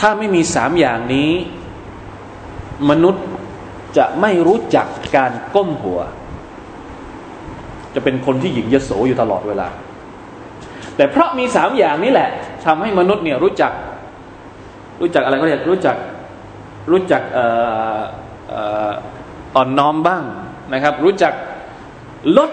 [0.00, 1.30] ถ้าไม่มีสามอย่างนี้
[2.90, 3.24] มนุษย์
[3.98, 6.00] จะไม่รู้จักการก้มหัว
[7.94, 9.68] จะเป็นคนที่หญิงยโสอยู่ตลอดเวลา
[10.96, 12.30] แต่เพราะมีสามอย่างนี้แหละ
[12.64, 13.72] ทำให้มนุษย์เนี่ยรู้จัก
[15.00, 15.96] รู้จักอะไรก็เรียกรู้จัก
[16.90, 17.44] รู้จักอ่
[18.88, 18.90] อ
[19.60, 20.22] อนน้อมบ้าง
[20.72, 21.32] นะครับ รู้จัก
[22.38, 22.50] ลด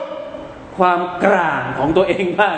[0.78, 2.58] ความกลางของตัวเองบ้าง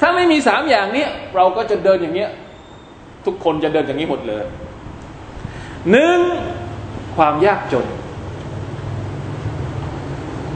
[0.00, 2.30] ถ้าไม่มีสามอย่างนี้เราก็จะเดินอย่างเนี้ย
[3.26, 4.44] ทุกคนจะเดินอย่างนี้หมดเลย
[5.90, 6.20] หนึ่ง
[7.16, 7.86] ความยากจน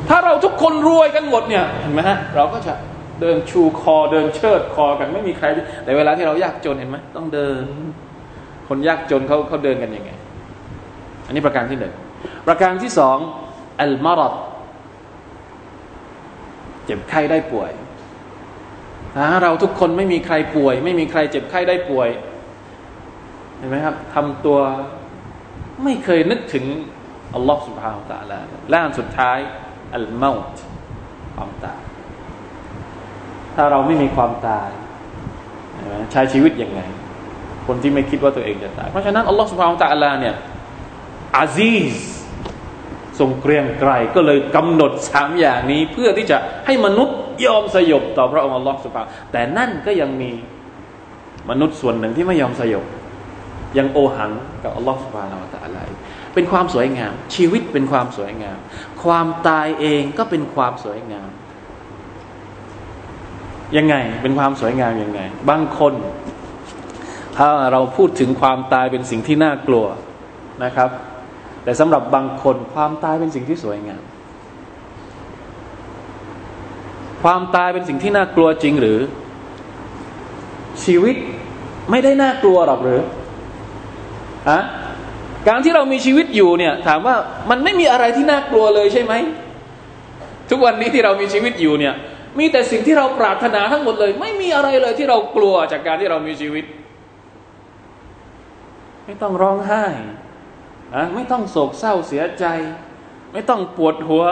[0.09, 2.75] ถ้าเราทุกคนรวยกันหมดเนี่ยเห็นไหมฮะเราก็จะ
[3.21, 5.47] เดินชูคอเดินเชิดคอกันไม่มีใคร
[5.85, 7.65] แต่เวลาที่เรายากจนเห็นไหมต้องเดิน
[8.69, 10.11] คนยากจนเขาเขาเดินกันยังไง
[11.27, 11.93] อันนี้ประการที่หนึ่ง
[12.47, 13.19] ประการที่สอง
[13.83, 14.35] อัลมารัด
[16.85, 17.71] เจ็บไข้ได้ป่วย
[19.15, 22.09] ถ้าเราทุกคนไม่มีใครป่วย ไม่มีใครเจ็บไข้ได้ป่วย
[23.57, 24.59] เห็นไหมครับทำตัว
[25.83, 26.65] ไม่เคยนึกถึง
[27.35, 29.39] อัลลอฮฺสุบฮานตะลาและอันสุดท้าย
[29.97, 30.55] อัลมาต
[31.35, 31.81] ความตาย
[33.55, 34.71] ถ้าเราไม่มีความตาย
[36.13, 36.81] ใช้ชีวิตยังไง
[37.67, 40.35] คนที่ไม่คิดว่าตัวเองจะตาย เพราะฉะนั้นอัลลอฮฺสุบฮานตะอัลาเนี่ย
[41.39, 41.97] อาซีส
[43.19, 50.31] ทรงเกรียงไกรก็เลยกำหนดสามอย่างนี้เพื่อที่จะให้มนุษย์ยอมสยบต่อพระองค์อัลลอฮฺสุบฮานแต่นั่นก็ยังมี
[51.51, 52.85] มนุษย์ส่วนหนึ่งที่ไม่ยอมสยบ
[53.79, 54.31] ยังโอหัง
[54.63, 55.91] กับอัลลอฮฺสุบฮานาอัลลอฮฺ
[56.35, 58.59] เป็นความสวยงาม ชีวิตเป็นความสวยงาม
[59.05, 61.29] ความตายเองก็เป็นความสวยงาม
[63.77, 65.21] ยังไงเป็นความสวยงามยังไง
[65.51, 65.95] บางคน
[67.39, 69.87] ถ้าเราพูดถึงความตายเป็นสิ่งที่น่ากลัว
[70.65, 70.91] นะครับ
[71.65, 74.03] แต่สำหรับบางคนความตายเป็นสิ่งที่สวยงาม
[77.23, 78.99] ความตายเป็นสิ่งที่น่ากลัวจริงหรือ
[80.85, 81.17] ชีวิต
[81.91, 83.01] ไม่ได้น่ากลัวหรอกหรือ
[84.49, 84.61] อะ
[85.49, 87.17] การที่เรามีชีวิตอยู่เนี่ย ถามว่า
[87.51, 89.13] มันไม่มีอะไรที่น่ากลัวเลยใช่ไหม
[90.51, 91.95] ทุกวันนี้ที่เรามีชีวิตอยู่เนี่ย
[92.39, 96.65] มีแต่สิ่งที่เราปรารถนาทั้งหมดเลย ไม่มีอะไรเลยที่เรากลัวจากการที่เรามีชีวิต
[99.05, 99.85] ไม่ต้องร้องไห้
[100.95, 102.45] อะไม่ต้องโศกเศร้าเสียใจ
[103.33, 104.25] ไม่ต้องปวดหัว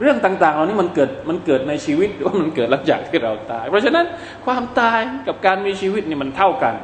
[0.00, 4.06] เรื่องต่าง ๆ เหล่านี้มันเกิดมันเกิดในชีวิตว่ามันเกิดหลังจากที่เราตาย เพราะฉะนั้น
[4.46, 6.74] ความตายกับการมีชีวิตนี่มันเท่ากัน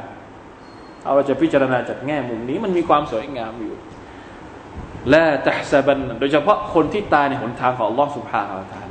[1.15, 3.73] เราจะพิจารณาจากแง่มุมนี้มันมีความสวยงามอยู่
[5.09, 8.81] และแต่ซบันโดยเฉพาะคนที่ตายในหนทางของลอสุภาอัลตา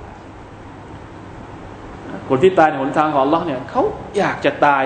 [2.28, 3.82] คนที่ตายในหนทางของ Allah เนี่ยเขา
[4.18, 4.84] อยากจะตาย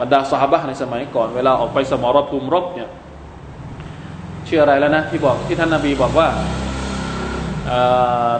[0.00, 2.88] บรรดาสหายในสมัยก่อน เวลาออกไปสมรภูมิรบเนี่ย
[4.50, 6.28] ชื่ออะไรแล้วนะที่บอกที่ท่านนาบีบอกว่า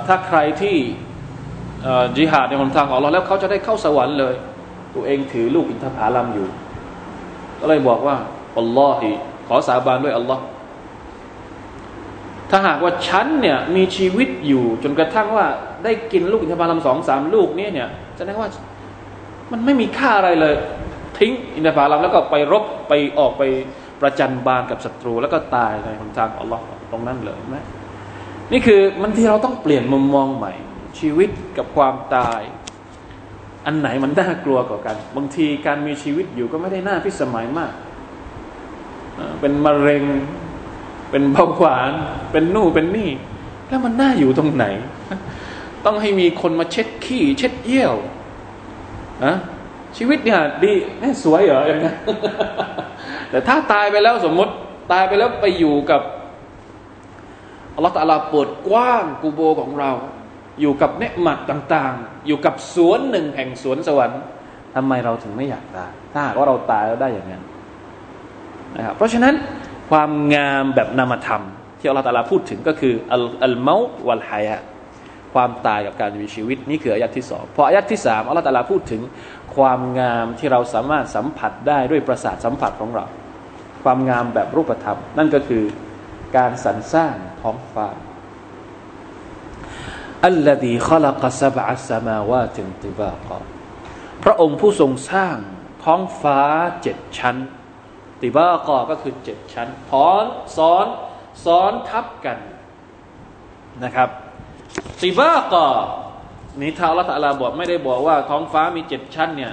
[0.07, 0.77] ถ้าใครที่
[2.17, 4.35] จิหาดในหนทางของ Allah แล้วเขาจะได้เข้าสวรรค์เลย
[4.95, 6.47] ตัวเองถือลูกอินทผลัมอยู่
[7.61, 8.17] ก็เลยบอกว่า
[8.59, 9.11] อัลลอฮิ
[9.47, 10.43] ขอสาบานด้วยอัลลอฮ์
[12.51, 15.47] ถ้าหากว่าฉันเนี่ยมีชีวิตอยู่ จนกระทั่งว่า
[15.85, 18.49] ได้กินลูกอินทผลัมสองสามลูกนี้เนี่ยแสดงว่า
[19.53, 20.55] มันไม่มีค่าอะไรเลย
[21.19, 23.43] ทิ้งอินทผลัมแล้วก็ไปรบไปออกไป
[24.01, 27.59] ประจันบานกับศัตรู แล้วก็ตายในหนทางอัลลอฮ์ตรงนั้นเลยไหม
[28.53, 30.53] นี่คือมันที่เราต้องเปลี่ยนมุมมองใหม่
[30.99, 32.41] ชีวิตกับความตาย
[33.67, 37.73] อันไหนมันน่ากลัวกว่ากัน บางทีการมีชีวิตอยู่ก็ไม่ได้น่าพิสมัยมาก
[39.41, 40.05] เป็นมะเร็ง
[41.11, 41.93] เป็นเบาหวาน
[42.33, 43.11] เป็นนู่เป็นนี่
[43.69, 44.65] แล้วมันน่าอยู่ตรงไหน
[45.85, 47.95] ต้องให้มีคนมาเช็ดขี้ เช็ดเยี่ยว
[49.25, 49.35] อะ
[49.97, 51.93] ชีวิตเนี่ยดีแม่สวยเหรออย่างนี้
[53.31, 54.53] แต่ถ้าตายไปแล้วสมมติ
[54.93, 56.03] ตายไปแล้วไปอยู่กับ
[57.75, 59.91] อัลลอฮฺตาลาเปิดกว้างกูโบของเรา
[60.61, 64.21] อยู่กับเนืหมัดต่างๆ อยู่กับสวนหนึ่งแห่งสวนสวรรค์
[64.75, 67.43] ทำไมเราถึงไม่อยากตายถ้าหากว่าเราตายแล้วได้อย่างนั้น
[68.77, 69.35] นะครับเพราะฉะนั้น
[69.91, 71.43] ความงามแบบนามธรรม
[71.79, 73.77] ที่อัลลอฮฺตาลาพูดถึงก็คืออัลอัลเมา
[74.09, 74.57] วัลฮายะ
[75.35, 79.03] ความตายกับการมีชีวิตนี่คืออายัดที่สองพออายัดที่สามอัลลอฮฺตาลาพูดถึง
[79.57, 83.05] ความงามที่เราสามารถสัมผัสได้ด้วยประสาทสัมผัสของเรา
[83.83, 85.65] ความงามแบบรูปธรรม นั่นก็คือ
[86.37, 87.89] การสรรสร้างท้องฟ้า
[90.27, 93.29] อัลลดีขลักสบะสมาวาตินติบาก
[94.25, 95.37] พระองค์ผู้ทรงสร้าง
[95.85, 96.41] ท้องฟ้า
[96.83, 97.37] เจ็ดชั้น
[98.23, 100.25] ติบากอก็คือเจ็ดชั้นถอน
[100.57, 100.87] ซ้อน
[101.45, 102.39] ซ้อนทับกัน
[103.85, 104.09] นะครับ
[105.03, 105.69] ติบากอ
[106.61, 109.53] นี่ท้าละตะลาบอกไม่ได้บอกว่า ท้องฟ้ามีเจ็ดชั้นเนี่ย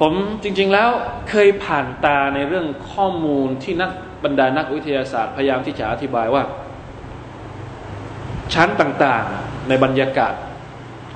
[0.00, 0.90] ผมจริง ๆแล้ว
[1.30, 3.90] เคยผ่านตาในเรื่องข้อมูลที่นัก
[4.24, 6.42] บรรดานักวิทยาศาสตร์พยายามที่จะอธิบายว่า
[8.54, 10.34] ชั้นต่างๆในบรรยากาศ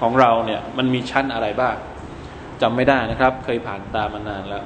[0.00, 1.74] ของเราเนี่ย มันมีชั้นอะไรบ้าง
[2.62, 4.64] จำไม่ได้นะครับ เคยผ่านตามานานแล้ว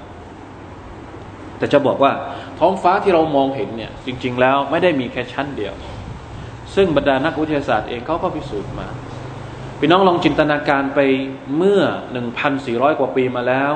[1.58, 2.12] แต่จะบอกว่า
[2.58, 5.74] ท้องฟ้าที่เรามองเห็นเนี่ย จริง ๆ แล้วไม่ได้มีแค่ชั้นเดียว
[6.76, 8.86] ซึ่งบรรดานักวิทยาศาสตร์เองเขาก็พิสูจน์มา
[9.78, 11.00] พี่น้องลองจินตนาการไป
[11.56, 11.82] เมื่อ
[12.40, 13.72] 1,400 กว่าปีมาแล้ว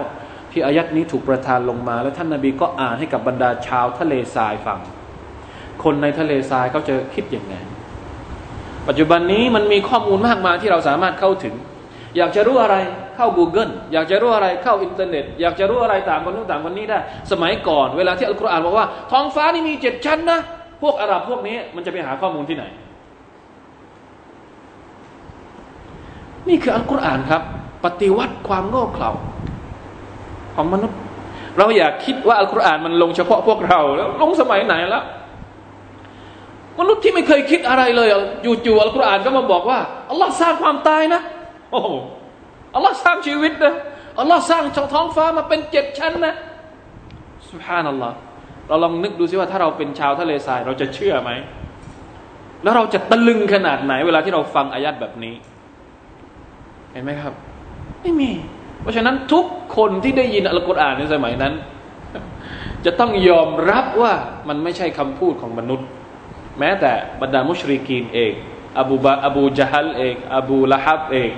[0.52, 4.78] ที่อายะฮ์นี้ถูกประทานลงมา แล้วท่านนบีก็อ่านให้กับบรรดาชาวทะเลทรายฟัง
[5.84, 7.54] คนในทะเลทรายเขาจะคิดอย่างไง
[8.88, 11.54] ปัจจุบันนี้มันมีข้อมูลมากมายที่เราสามารถเข้าถึง
[12.16, 12.76] อยากจะรู้อะไร
[13.16, 16.98] เข้า Google อยากจะรู้อะไรเข้าอินเทอร์เน็ต อยากจะรู้อะไรต่างคนนู้นต่างคนนี้ได้
[17.32, 20.40] สมัยก่อนเวลาที่อัลกุรอานบอกว่าท้องฟ้านี่มีเจ็ดชั้นนะ
[20.82, 22.64] พวกอาหรับพวกนี้มันจะไปหาข้อมูลที่ไหน
[26.48, 27.42] นี่คืออัลกุรอานครับ
[27.84, 29.10] ปฏิวัติความโง่เขลา
[30.54, 30.98] ของมนุษย์
[31.58, 35.04] เราอยากคิดว่าอัลกุรอานมันลงเฉพาะพวกเราแล้วลงสมัยไหนแล้ว
[36.80, 38.08] มนุษย์ที่ไม่เคยคิดอะไรเลย
[38.42, 39.78] อยู่ๆอัลกุรอานก็มาบอกว่า
[40.10, 41.20] อัลลอฮ์สร้างความตายนะ
[41.70, 41.80] โอ้
[42.74, 43.74] อัลลอฮ์สร้างชีวิตนะ
[44.20, 46.34] อัลลอฮ์สร้างท้องฟ้ามาเป็นเจ็ดชั้นนะ
[47.50, 48.16] สุภานัลลอฮ์
[48.68, 51.30] เราลองนึกดูซิว่าถ้าเราเป็นชาวทะเลทรายเราจะเชื่อไหม
[52.62, 55.34] แล้วเราจะตะลึงขนาดไหน เวลาที่เราฟังอายัดแบบนี้
[56.92, 57.34] เห็นไหมครับ
[58.02, 58.30] ไม่มี
[58.82, 61.52] เพราะฉะนั้นทุกคนที่ได้ยินอัลกุรอานในสมัยนั้น
[62.84, 64.14] จะต้องยอมรับว่า
[64.48, 65.86] มันไม่ใช่คำพูดของมนุษย์
[66.58, 68.32] แม้แต่บรรดามุชริกีนเอง
[68.80, 71.30] อบูบาอบูจฮัลเองอบูละฮับเอง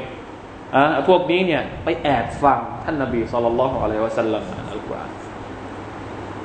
[0.75, 5.11] อะพวกนี้เนี่ยไปแอบฟังท่านนบีสุลต่านละฮ์อะลัยวะสัลลัมานอัลกุรอาน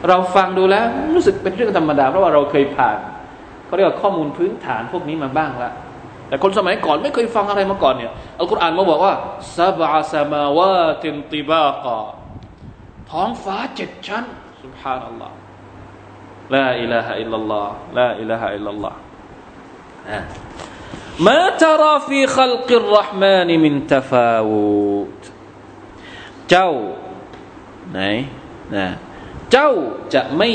[0.07, 2.97] เราฟังดูแล้วรู้สึกเป็นเรื่องธรรมดา เพราะว่าเราเคยผ่าน
[3.65, 5.73] เขาเรียกว่าข้อมูลพื้นฐานพวกนี้มาบ้างแล้ว
[6.27, 9.13] แต่คนสมัยก่อนไม่เคยฟังอะไรมาก่อนเนี่ยอัลกุรอานมาบอกว่า
[9.57, 11.97] سبع سماوات طباقا
[13.11, 14.25] ท้องฟ้าเจ็ดชั้น
[14.63, 23.75] سبحان الله لا إله إلا الله لا إله إلا الله ما ترى في خلق الرحمن من
[23.93, 24.51] تفاوت
[25.19, 25.21] ต
[26.49, 26.71] เจ้า
[27.91, 27.99] ไหน
[28.75, 28.87] นะ
[29.51, 29.71] เจ้า
[30.13, 30.49] จะไม่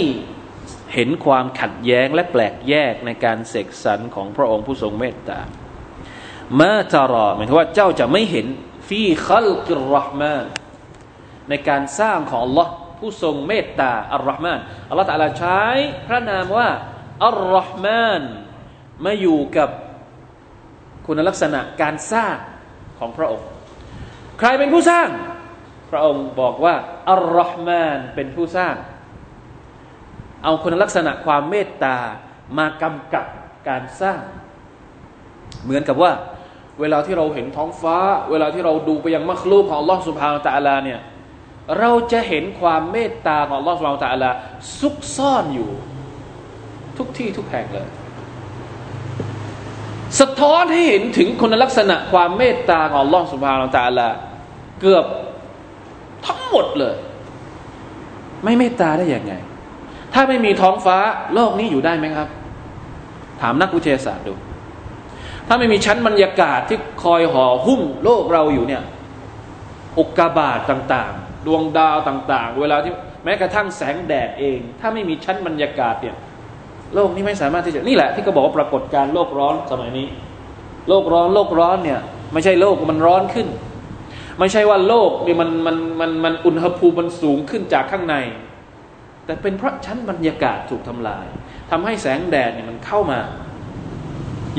[0.95, 5.41] เห็นความขัดแย้งและแปลกแยกในการเสกสรรของพระองค์ผู้ทรงเมตตา
[6.61, 8.47] มาตารอหมายถึงว่าเจ้าจะไม่เห็น
[8.89, 10.47] ฟีคัลกิรรห์มาน
[11.49, 12.67] ในการสร้างของ Allah
[12.99, 15.63] ผู้ทรงเมตตาอัลลอฮ์มานอัลลอฮ์ตะลาใช้
[16.07, 16.69] พระนามว่า
[17.27, 18.23] อัลลอฮ์มาน
[19.05, 19.71] มาอยู่กับ
[21.07, 22.37] คุณลักษณะการสร้าง
[22.99, 23.49] ของพระองค์
[24.39, 25.09] ใครเป็นผู้สร้าง
[25.91, 26.75] พระองค์บอกว่า
[27.11, 28.75] อัลลอฮ์มานเป็นผู้สร้าง
[30.45, 31.97] เอาคุณลักษณะความเมตตา
[32.59, 33.27] มากำกับ
[33.69, 34.21] การสร้าง
[35.65, 36.13] เหมือนกับว่า
[36.81, 37.97] เวลาที่เราเห็นท้องฟ้า
[38.31, 41.01] เวลาที่เราดูไปยังมัคลูกของอัลลอฮ์สุบฮานตะอัลาเนี่ย
[41.79, 44.31] เราจะเห็นความเมตตาของลอสวาลตาลา
[44.81, 45.71] ซุกซ่อนอยู่
[46.99, 47.89] ทุกที่ทุกแห่งเลย
[50.21, 54.09] สะท้อนให้เห็นถึงคุณลักษณะความเมตตาของลอสุบฮาลตาลา
[54.81, 55.05] เกือบ
[56.27, 56.97] ทั้งหมดเลย
[58.45, 59.35] ไม่เมตตาได้อยังไง
[60.15, 60.97] ถ้าไม่มีท้องฟ้า
[61.35, 62.29] โลกนี้อยู่ได้ไหมครับ
[63.41, 64.35] ถามนักวิทยาศาสตร์ดู
[65.53, 68.83] ถ้าไม่มีชั้นบรรยากาศที่คอยห่อหุ้มโลกเราอยู่เนี่ย
[69.99, 72.93] อกกาบาตต่างๆ ดวงดาวต่าง ๆ เวลาที่
[73.25, 76.17] แม้กระทั่งแสงแดดเอง ถ้าไม่มีชั้นบรรยากาศเนี่ย
[76.95, 80.07] โลกนี้ไม่สามารถที่จะนี่แหละที่เขาบอกว่าปรากฏการโลกร้อนสมัยนี้
[80.89, 82.01] โลกร้อนโลกร้อนเนี่ย
[82.33, 83.49] ไม่ใช่โลกมันร้อนขึ้น
[84.39, 88.17] ไม่ใช่ว่าโลกนี่มันมันมันมันอุณหภูมิมันสูงขึ้นจากข้างใน
[89.27, 91.27] แต่เป็นเพราะชั้นบรรยากาศถูกทำลาย
[91.71, 93.19] ทำให้แสงแดดเนี่ยมันเข้ามา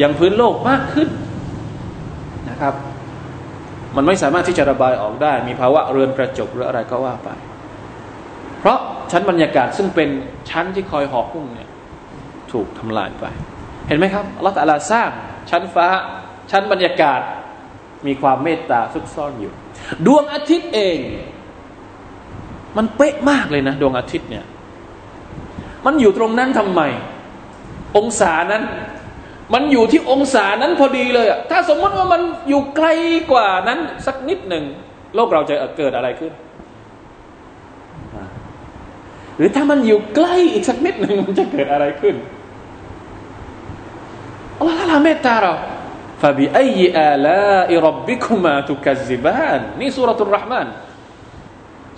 [0.01, 1.09] ย่างพื้นโลกมากขึ้น
[2.49, 2.73] นะครับ
[3.95, 7.29] มันไม่สามารถที่จะระบายออกได้ มีภาวะเรือนกระจกหรืออะไรก็ว่าไป
[8.59, 8.79] เพราะ
[9.11, 10.09] ชั้นบรรยากาศซึ่งเป็น
[10.49, 11.69] ชั้นที่คอยหอหุ้มเนี่ย
[12.51, 13.25] ถูกทำลายไป
[13.87, 15.09] เห็นไหมครับอัลลอฮฺตะลาสร้าง
[15.49, 15.87] ชั้นฟ้า
[16.51, 17.21] ชั้นบรรยากาศ
[18.07, 19.53] มีความเมตตาซุกซ่อนอยู่
[20.05, 20.97] ดวงอาทิตย์เอง
[22.77, 24.45] มันเป๊ะมากเลยนะ ดวงอาทิตย์เนี่ย
[25.85, 26.81] มันอยู่ตรงนั้นทำไม
[27.97, 28.63] องศานั้น
[29.53, 32.87] มันอยู่ที่องศานั้นพอดีเลยอะถ้าสมมติว่ามันอยู่ไกล
[33.31, 34.63] กว่านั้นสักนิดหนึ่ง
[35.15, 36.31] โลกเราจะเกิดอะไรขึ้น
[39.37, 42.15] หรือถ้ามันอยู่ใกล้อีกสักนิดหนึ่งมันจะเกิดอะไรขึ้น
[44.57, 45.53] อัลลอฮฺละเมตตาเรา
[46.21, 50.67] ฟาบิอัยอาลาอิรับบิคุมาตุกัซิบานนี่สุรทูลรหมาน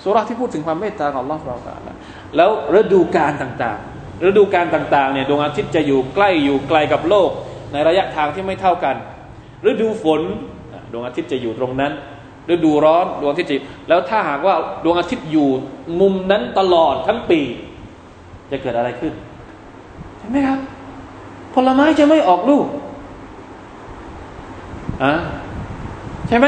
[0.03, 1.57] สุรที่พูดถึงความเมตตาของ Allah เรา
[2.35, 3.79] แล้วฤดูกาลต่าง
[4.23, 7.29] ฤดูกาลต่างๆเนี่ยดวงอาทิตย์จะอยู่ใกล้อยู่ไกลกับโลก
[7.73, 8.95] ในระยะทางที่ไม่เท่ากัน
[9.69, 10.21] ฤดูฝน
[10.91, 11.91] ดวงอาทิตย์จะอยู่ตรงนั้น
[12.53, 13.51] ฤดูร้อนดวงอาทิตย์
[13.89, 15.49] แล้วถ้าหากว่าดวงอาทิตย์อยู่
[15.99, 17.39] มุมนั้นตลอดทั้งปี
[18.51, 19.13] จะเกิดอะไรขึ้น
[20.19, 20.59] ใช่ไหมครับ
[21.53, 22.65] ผลไม้จะไม่ออกลูก
[25.03, 25.13] อะ
[26.27, 26.47] ใช่ไหม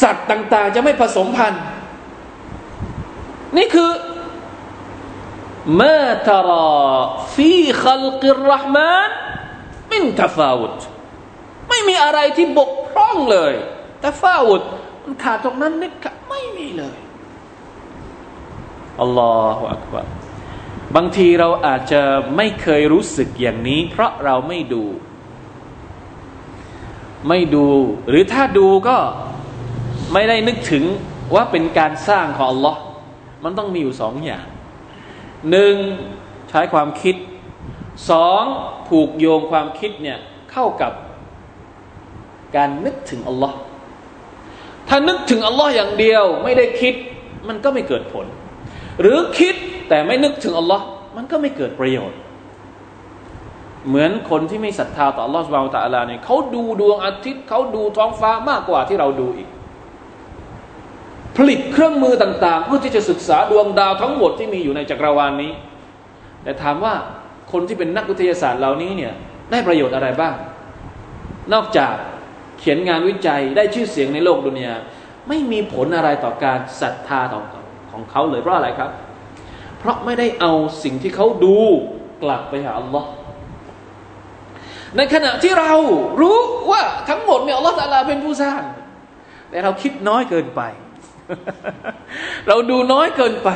[0.00, 1.62] สัตว์ต่าง ๆ จะไม่ผสมพันธุ์
[3.56, 3.90] นี่คือ
[5.80, 6.68] มาตรา
[7.34, 7.52] ฟี
[7.82, 9.10] ขัลกิรห์มาน
[9.90, 10.78] มินตฟาวุต
[11.68, 13.54] ไม่มีอะไรที่บกพร่องเลย
[14.04, 14.62] ตฟาวุต
[15.02, 15.92] มันขาดตรงนั้นนิด
[16.28, 16.98] ไม่มีเลย
[19.00, 20.06] อัลลอฮฺอักบาร
[20.96, 22.02] บางทีเราอาจจะ
[22.36, 24.84] ไม่เคยรู้สึกอย่างนี้ เพราะเราไม่ดู
[27.28, 27.66] ไม่ดู
[28.08, 28.98] หรือถ้าดูก็
[30.12, 30.84] ไม่ได้นึกถึง
[31.34, 32.80] ว่าเป็นการสร้างของอัลลอฮ์
[33.44, 34.46] มันต้องมีอยู่สองอย่าง
[35.50, 35.74] หนึ่ง
[36.50, 37.16] ใช้ความคิด
[38.10, 38.42] สอง
[38.88, 40.18] ผูกโยงความคิดเนี่ย
[40.52, 40.92] เข้ากับ
[42.56, 43.56] การนึกถึงอัลลอฮ์
[44.88, 46.94] ถ้านึกถึงอัลลอฮ์อย่างเดียวไม่ได้คิด
[47.48, 48.26] มันก็ไม่เกิดผล
[49.00, 49.54] หรือคิด
[49.88, 50.84] แต่ไม่นึกถึงอัลลอฮ์
[51.16, 52.18] มันก็ไม่เกิดประโยชน์
[53.88, 59.48] เหมือนคนที่ไม่ศรัทธาต่ออัลลอฮ์สุบานตะอัลาเนี่ยเขาดูดวงอาทิตย์เขาดูท้องฟ้ามากกว่าที่เราดูอีก
[61.36, 65.52] ผลิตเครื่องมือต่าง ๆ เพื่อที่จะศึกษาดวงดาวทั้งหมดที่มีอยู่ในจักรวาลนนี้
[66.42, 66.94] แต่ถามว่า
[67.52, 69.12] คนที่เป็นนักวิทยาศาสตร์เหล่านี้เนี่ย
[69.50, 70.34] ได้ประโยชน์อะไรบ้าง
[71.52, 71.94] นอกจาก
[72.58, 74.74] เขียนงานวิจัยได้ชื่อเสียงในโลกดุนยา
[75.28, 77.44] ไม่มีผลอะไรต่อการศรัทธาของ
[77.92, 78.90] ของเขาเลยเพราะอะไรครับ
[79.78, 80.52] เพราะไม่ได้เอา
[80.84, 81.58] สิ่งที่เขาดู
[82.22, 83.08] กลับไปหาอัลลอฮ์
[84.96, 85.72] ในขณะที่เรา
[86.20, 86.38] รู้
[86.70, 88.62] ว่าทั้งหมดเนี่ยอัลลอฮ์ตะลาเป็นผู้สร้าง
[89.50, 90.62] แต่เราคิดน้อยเกินไป
[92.48, 93.50] เราดูน้อยเกินไป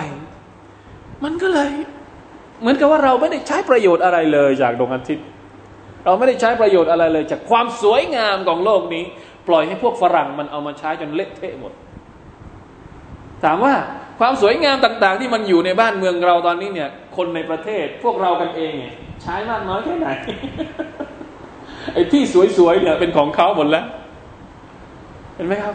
[1.25, 1.70] มันก็เลย
[2.61, 5.27] เหมือนกับว่าเราไม่ได้ใช้ประโยชน์อะไรเลยจากดวงอาทิตย์
[6.05, 9.05] เราไม่ได้ใช้ประโยชน์อะไรเลย จากความสวยงามของโลกนี้
[9.49, 11.72] ปล่อยให้พวกฝรั่งมันเอามาใช้จนเละเทะหมด
[13.45, 13.75] ถามว่า
[14.20, 20.09] ความสวยงามต่าง ๆ ที่มันอยู่ในบ้านเมืองเราตอนนี้เนี่ย คนในประเทศพวกเรากันเองเนี่ยใช้มากน้อยแค่ไหน
[21.95, 22.22] ไอ้ที่
[22.59, 23.85] สวยๆเนี่ยเป็นของเขาหมดแล้ว
[25.35, 25.75] เห็นไหมครับ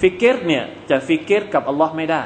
[0.00, 2.22] ฟิกเกตเนี่ยจะฟิกเกตกับอัลลอฮ์ไม่ได้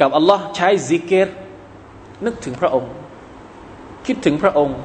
[0.00, 1.28] กับอัลลอฮ์ใช้ซิกเกต
[2.24, 2.92] นึกถึงพระองค์
[4.06, 4.78] คิดถึงพระองค์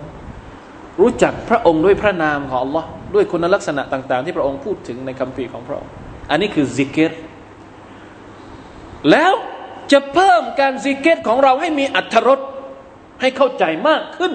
[1.01, 5.91] รู้จักพระองค์ด้วยพระนามของอัลลอฮ์ด้วยคุณลักษณะต่าง ๆ ที่พระองค์พูดถึงในคำพีของพระองค์
[6.29, 7.11] อันนี้คือซิกเกต
[9.11, 9.33] แล้ว
[9.91, 12.39] จะเพิ่มการซิกเกตของเราให้มีอัตรส
[13.21, 14.33] ให้เข้าใจมากขึ้น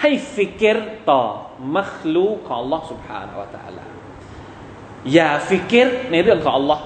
[0.00, 0.78] ให้ฟิกเกต
[1.10, 1.22] ต่อ
[1.76, 3.84] มัคลูของ Allah سبحانه และ تعالى
[5.14, 6.80] อย่าฟิกเกตในเรื่องของ Allah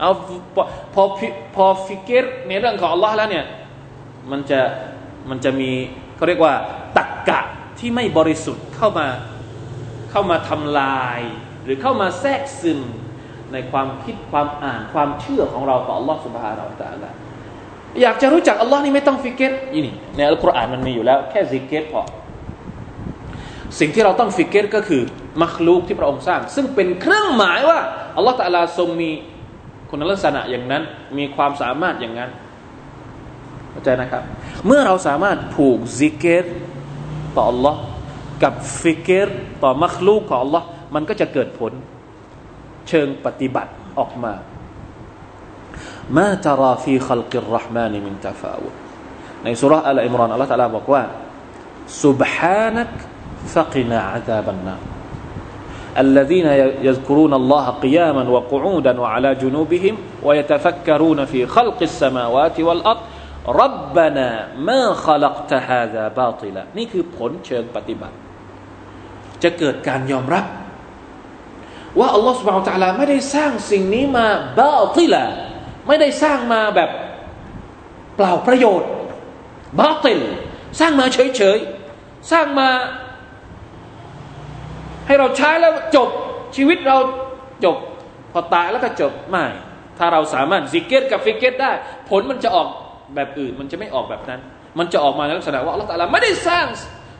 [0.00, 0.10] เอา
[0.54, 0.62] พอ
[0.94, 1.02] พอ
[1.54, 3.46] พอฟิกเกตในเรื่องของ Allah แล้วเนี่ย
[4.30, 4.60] มันจะ
[5.30, 5.70] มันจะมี
[6.16, 6.54] เขาเรียกว่า
[6.98, 7.40] ตักกะ
[7.78, 9.06] ที่ไม่บริสุทธิ์เข้ามา
[10.10, 11.20] เข้ามาทำลาย
[11.64, 12.80] หรือเข้ามาแทรกซึม
[13.52, 17.10] ในความคิดความอ่านความเชื่อของเราต่อ Allah سبحانه และ تعالى
[18.02, 19.82] อยากจะรู้จักอัลลอฮ์นี่ไม่ต้องฟิกเกตนี่
[20.16, 22.02] ในอัลกุรอานมันมีอยู่แล้ว แค่ซิกเกตพอ
[23.78, 25.02] สิ่งที่เราต้องฟิกเกตก็คือ
[25.42, 27.80] มัคลูกที่พระองค์สร้าง ซึ่งเป็นเครื่องหมายว่า
[28.16, 29.10] อัลลอฮฺตะลาทรงมี
[29.90, 30.82] คุณลักษณะอย่างนั้น
[31.18, 32.30] มีความสามารถอย่างนั้น
[33.70, 34.22] เข้าใจนะครับ
[34.66, 36.44] เมื่อเราสามารถผูกซิกเกต
[37.36, 37.80] ต่ออัลลอฮ์
[38.42, 39.28] กับฟิกเกต
[39.62, 41.72] ต่อมัคลูกของอัลลอฮ์มันก็จะเกิดผล
[42.88, 44.32] เชิงปฏิบัติออกมา
[46.16, 48.62] มาจาราฟีขลกิรรห์มานิมินตาฟาว
[49.44, 51.02] ในสุราอัลอิมรานอัลลอฮฺตะลาบอกว่า
[52.02, 52.92] سبحانك
[53.54, 54.82] فقنا عذاب النار
[55.98, 56.46] الذين
[56.88, 63.00] يذكرون الله قياما وقعودا وعلى جنوبهم ويتفكرون في خلق السماوات والأرض
[63.48, 68.16] ربنا ما خلقت هذا باطلا นี่คือผลเชิงปฏิบัติ
[69.42, 70.44] จะเกิดการยอมรับ
[71.98, 74.26] ว่าอัลลอฮฺ سبحانه และ تعالى ไม่ได้สร้างสิ่งนี้มา
[74.60, 75.24] บาติละ
[75.86, 76.90] ไม่ได้สร้างมาแบบ
[78.16, 78.90] เปล่าประโยชน์
[79.80, 80.20] บาติล
[80.80, 82.68] สร้างมาเฉยๆ สร้างมา
[85.07, 86.09] ให้เราใช้แล้วจบ
[86.55, 86.97] ชีวิตเรา
[87.65, 87.77] จบ
[88.31, 89.45] พอตายแล้วก็จบไม่
[89.97, 91.71] ถ้าเราสามารถซิกเกตกับฟิกเกตได้
[92.09, 92.67] ผลมันจะออก
[93.15, 94.39] แบบอื่น มันจะไม่ออกแบบนั้น
[94.79, 96.65] มันจะออกมาในลักษณะว่าอัลลอฮฺไม่ได้สร้าง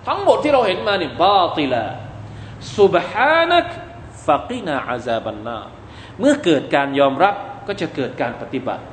[0.08, 1.84] ทั้งหมดที่เราเห็นมาเนี่ยบาติละ
[2.78, 3.68] สุบฮานัก
[4.26, 5.60] ฟะกินาอาซาบันนา
[6.20, 7.36] เมื่อเกิดการยอมรับ
[7.68, 8.84] ก็จะเกิดการปฏิบัติ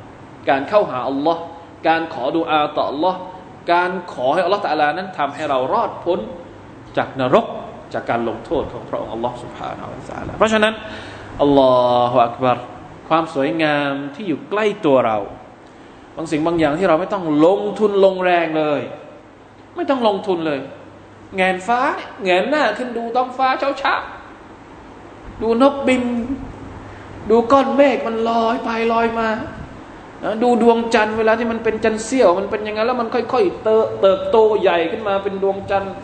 [0.49, 1.41] การเข้าหาอัลลอฮ์
[1.89, 3.19] การขอดุอาต่ออัลลอฮ์
[3.73, 6.19] การขอให้อัลลอฮ์ตะลานั้นทำให้เรารอดพ้น
[6.97, 7.47] จากนรก
[7.95, 10.01] จากการลงโทษของพระองค์อัลลอฮ์สุบฮานาอัลลอ
[10.33, 10.75] ฮ์เพราะฉะนั้น
[11.43, 11.73] อัลลอ
[12.13, 12.59] ฮฺอักบาร
[13.09, 15.19] ความสวยงามที่อยู่ใกล้ตัวเรา
[16.17, 18.81] บางสิ่งบางอย่างที่เราไม่ต้องลงทุนลงแรงเลย
[19.77, 20.61] ไม่ต้องลงทุนเลย
[21.37, 21.81] แงนฟ้า
[22.25, 23.95] แงนหน้าขึ้นดูท้องฟ้าเช้าเช้า
[25.43, 26.05] ดูนกบิน
[27.31, 29.29] ดูก้อนเมฆมันลอยไปลอยมา
[30.43, 35.95] ดูดวงจันทร์เวลาที่มันเป็นจันทร์เสี้ยว มันเป็นยังไงแล้วมันค่อยๆเติบเติบโตใหญ่ขึ้นมาเป็นดวงจันทร์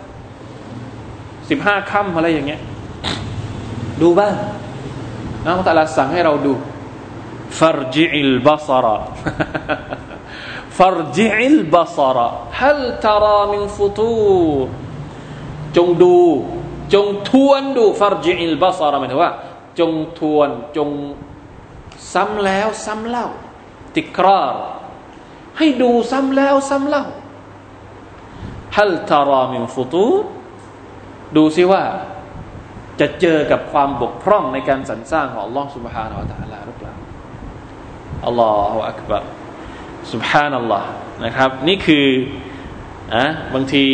[1.51, 2.61] สิบห้าค่ำอะไรอย่างเงี้ย
[4.01, 4.35] ดูบ้าง
[5.45, 6.53] นะพระตาลาสั่งให้เราดู
[7.59, 8.97] ฟารจิอิลบาซาระ
[10.79, 12.29] ฟารจิอิลบาซาระ
[12.61, 14.13] ฮัลตารามินฟุตู
[15.77, 16.17] จงดู
[16.95, 19.33] จงทวนดูฟารจิอิลบาซาระหมายถึงว่า
[19.79, 20.89] จงทวนจง
[22.13, 23.27] ซ้ำแล้วซ้ำเล่า
[23.97, 24.63] ติกราร์
[25.59, 27.05] ให้ดูซ้ำแล้วซ้ำเล่า
[28.77, 30.07] ฮัลตารามินฟุตู
[31.36, 31.84] ดูซิว่า
[33.00, 36.94] จะเจอกับความบกพร่องในการสรรสร้างของ Allah سبحانه และ تعالى หรือเปล่า
[38.26, 39.24] อัลลอฮฺอักบาร
[40.12, 40.90] سبحان อัลลอฮ์
[41.26, 42.08] นะครับ นี่คือ
[43.14, 43.86] อ่ะบางที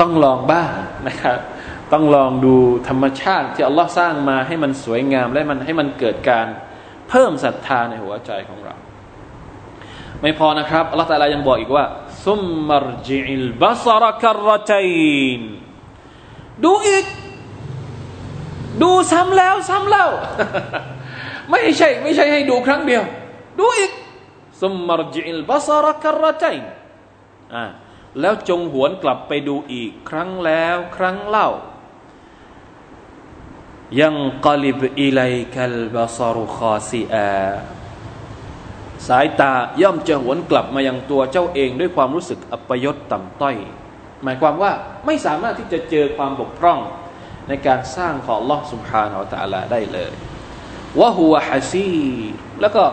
[0.00, 0.70] ต้องลองบ้าง
[1.08, 1.38] นะครับ
[1.92, 2.56] ต้องลองดู
[2.88, 6.46] ธรรมชาติที่อัลลอฮ์สร้างมาให้มันสวยงาม และมันให้มันเกิดการ
[7.08, 8.74] เพิ่มศรัทธาในหัวใจของเรา
[10.22, 11.84] ไม่พอนะครับอัลลอฮ์แต่ละยังบอกอีกว่า
[12.25, 14.89] ซุมมรจิลบัสรคารตัย
[15.39, 15.41] น
[16.63, 17.05] ดูอีก
[18.81, 20.05] ดูซ้ำแล้วซ้ำเล่า
[21.49, 23.03] ไม่ใช่ ไม่ใช่ให้ดูครั้งเดียว
[23.59, 23.91] ดูอีก
[24.61, 26.63] ซุมมรจิลบัสรคารตัยน
[27.55, 27.65] อ่า
[28.19, 31.47] แล้วจงหวนกลับไปดูอีกครั้งแล้วครั้งเล่า
[33.99, 34.15] ยัง
[34.45, 35.21] กลิบอิไล
[35.53, 37.74] คัลบาซารุคอซีอา
[39.07, 39.51] สายตา
[39.81, 43.55] ย่อมจะหวนกลับมายังตัวเจ้าเองด้วยความรู้สึกอัปยศต่ำต้อย
[44.23, 44.71] หมายความว่า
[45.05, 46.79] ไม่สามารถที่จะเจอความบกพร่อง
[47.49, 50.11] ในการสร้างของลอสุภานอัลลอฮได้เลย
[50.99, 52.05] วะฮัวฮัซี
[52.61, 52.83] แล้วก็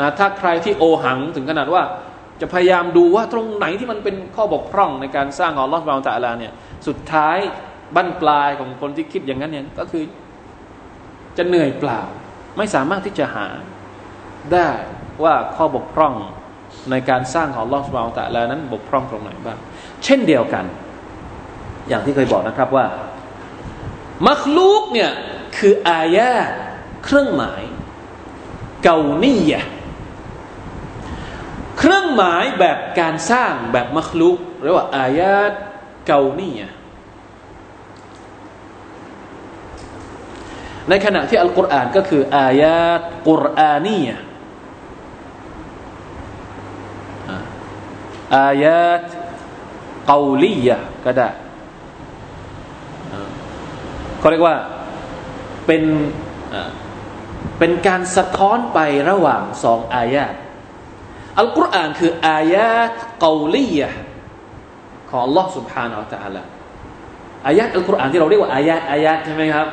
[0.00, 1.82] นะถ้าใครที่โอหังถึงขนาดว่า
[2.40, 6.52] จะพยายามดูว่าตรงไหนที่มันเป็นข้อบกพร่องในการสร้างของลอสบาลตะลาเนี่ย
[6.86, 7.38] สุดท้าย
[7.94, 10.04] บั้นปลายของคนที่คิดอย่างนั้นเนี่ยก็คือ
[11.36, 12.00] จะเหนื่อยเปล่า
[12.58, 13.46] ไม่สามารถที่จะหา
[14.52, 14.70] ได้
[15.24, 16.14] ว่าข้อบกพร่อง
[16.90, 19.58] ในการสร้างของลอสบาลตะลานั้นบกพร่องตรงไหนบ้าง
[20.04, 20.64] เช่นเดียวกัน
[21.88, 22.86] อย่างที่เคยบอกนะครับว่า
[24.28, 25.12] มัคลูกเนี่ย
[25.58, 26.34] คืออายา
[27.04, 27.62] เครื่องหมาย
[28.82, 29.56] เกาเนีย
[31.78, 35.38] เครื่องหมายแบบการสร้างแบบมัคลุกเรียกว่าอายา
[36.06, 36.62] เกาเนีย
[40.88, 42.82] ในขณะที่อัลกุรอานก็คืออายา
[43.28, 44.08] กุรอานีย
[48.35, 49.05] อายาต
[50.07, 50.69] เกาลีย
[51.05, 51.29] ก็ได้
[54.19, 54.55] เขาเรียกว่า
[55.65, 55.83] เป็น
[57.59, 58.79] เป็นการสะท้อนไป
[59.09, 60.35] ระหว่างสองอายาต
[61.39, 62.69] อัลกุรอานคืออายะ
[63.23, 63.89] กาลียะ
[65.09, 66.43] ของ Allah سبحانه และ تعالى
[67.47, 69.67] อายะอัลกุรอานที่เราเรียกว่าอายะอายะใช่ไหมครับ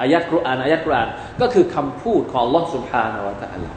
[0.00, 1.08] อายะกุรอานอายะกุรอาน
[1.40, 3.70] ก็คือคำพูดของ Allah سبحانه และ تعالى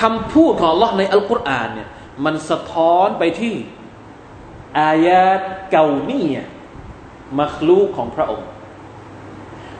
[0.00, 1.88] คำพูดของ Allah ในอัลกุรอานเนี่ย
[2.25, 3.55] มันสะท้อนไปที่
[4.79, 5.23] อายะ
[5.71, 6.37] เกานีย
[7.39, 8.49] มัคลูกของพระองค์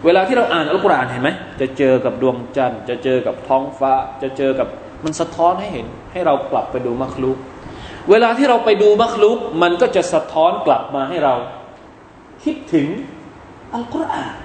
[0.06, 1.30] เวลาที่เราอ่านอัลกุรอานเห็นไหม
[1.62, 4.68] จะเจอกับดวงจันทร์ จะเจอกับท้องฟ้า จะเจอกับ
[5.04, 7.38] มันสะท้อนให้เห็น ให้เรากลับไปดูมัคลุก
[8.10, 11.36] เวลาที่เราไปดูมัคลุกมันก็จะสะท้อนกลับมาให้เรา
[12.44, 12.88] คิดถึง
[13.74, 14.36] อัลกุรอาน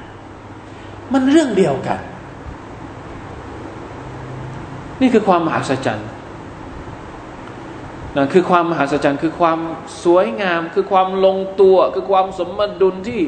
[1.13, 2.01] มันเรื่องเดียวกัน
[5.01, 6.09] นี่คือความมหัศจรรย์
[8.17, 9.59] นั่นคือความมหัศจรรย์คือความ
[10.05, 13.21] สวยงาม คือความลงตัว คือความสมดุลที่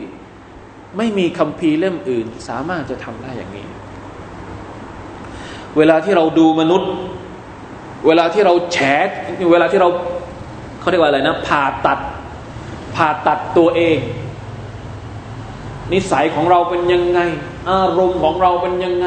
[0.96, 3.66] ไม่มีคำพีเล่มอื่น สามารถจะทำได้อย่างนี้
[5.76, 6.90] เวลาที่เราดูมนุษย์
[8.06, 8.78] เวลาที่เราแฉ
[9.52, 9.88] เวลาที่เรา
[10.80, 11.98] เขาเรียกว่าอะไรนะผ่าตัด
[12.96, 13.98] ผ่าตัดตัวเอง
[15.92, 17.20] นิสัยของเราเป็นยังไง
[17.70, 19.06] อารมณ์ของเราเป็นยังไง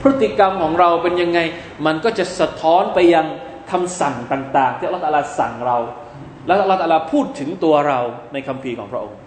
[0.00, 1.40] พฤติกรรมของเราเป็นยังไง
[1.86, 3.26] มันก็จะสะท้อนไปยัง
[3.70, 5.76] คำสั่งต่าง ๆ ที่อัลลอฮฺสั่งเรา
[6.46, 8.00] และอัลลอฮฺพูดถึงตัวเรา
[8.32, 9.18] ในคัมภีร์ของพระองค์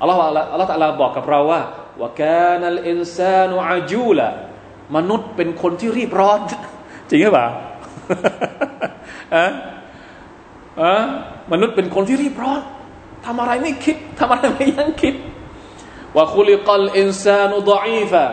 [0.00, 0.20] อัลลอฮฺ
[0.52, 1.60] อัลลอฮฺบอกกับเราว่า
[2.00, 2.22] ว่าแก
[2.60, 4.28] นัลอินซานุอาจูละ
[4.96, 6.38] มนุษย์เป็นคนที่รีบร้อน
[7.10, 7.46] จริงหรือเปล่า
[9.34, 9.46] อะ
[10.80, 10.94] อะ
[11.52, 12.60] มนุษย์เป็นคนที่รีบร้อน
[13.26, 15.14] ทำอะไรไม่คิดทำอะไรไม่ยั้งคิด
[16.16, 18.24] ว่าคุลิกลอินซานุดอีฟะ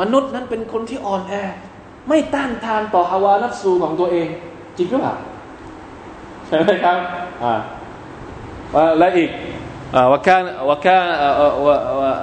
[0.00, 1.34] มนุษย์นั้นเป็นคนที่อ่อนแอ
[2.09, 4.27] ไม่ต้านทานต่อฮาวานัฟซูของตัวเอง
[4.77, 5.15] จริงหรือเปล่า
[6.47, 6.97] ใช่ไหมครับ
[7.43, 7.55] อ่า
[8.99, 9.29] และอีก
[10.11, 11.03] ว่าการว่าการ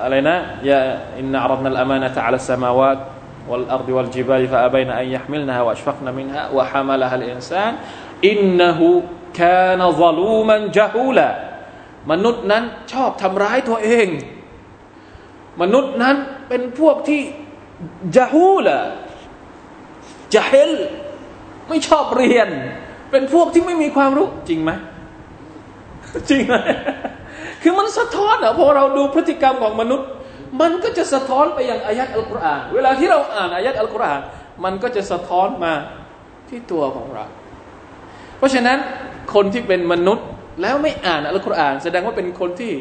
[0.02, 0.36] อะไรนะ
[0.68, 0.78] ยา
[1.18, 2.98] อินนัรดนัลอามานะตะอัลสมาวาต
[3.50, 7.72] والأرض والجبال فأبين أن يحملنها وأشفقن منها وحملها الإنسان
[8.24, 8.80] إنه
[9.34, 11.30] كان ظلوما جهولا
[12.10, 14.06] มนุษย์นั้นชอบทำร้ายตัวเอง
[15.62, 16.16] มนุษย์นั้น
[16.48, 17.22] เป็นพวกที่
[18.16, 18.78] จาฮูละ
[20.33, 20.71] จาเฮล
[21.69, 22.49] ไม่ชอบเรียน
[23.11, 24.71] เป็นพวกที่ไม่มีความรู้จริงไหม
[26.29, 26.55] จริงไหม
[27.61, 30.07] คือมันสะท้อนอะพอเราดูพฤติกรรมของมนุษย์
[30.61, 34.21] มันก็จะสะท้อนไปยังอายัดอัลกุรอานเวลาที่เราอ่านอายัดอัลกุรอาน
[34.63, 35.73] มันก็จะสะท้อนมา
[36.49, 37.25] ที่ตัวของเรา
[38.37, 38.77] เพราะฉะนั้น
[39.33, 40.25] คนที่เป็นมนุษย์
[40.61, 42.73] แล้วไม่อ่านอัลกุรอาน แสดงว่าเป็นคนที่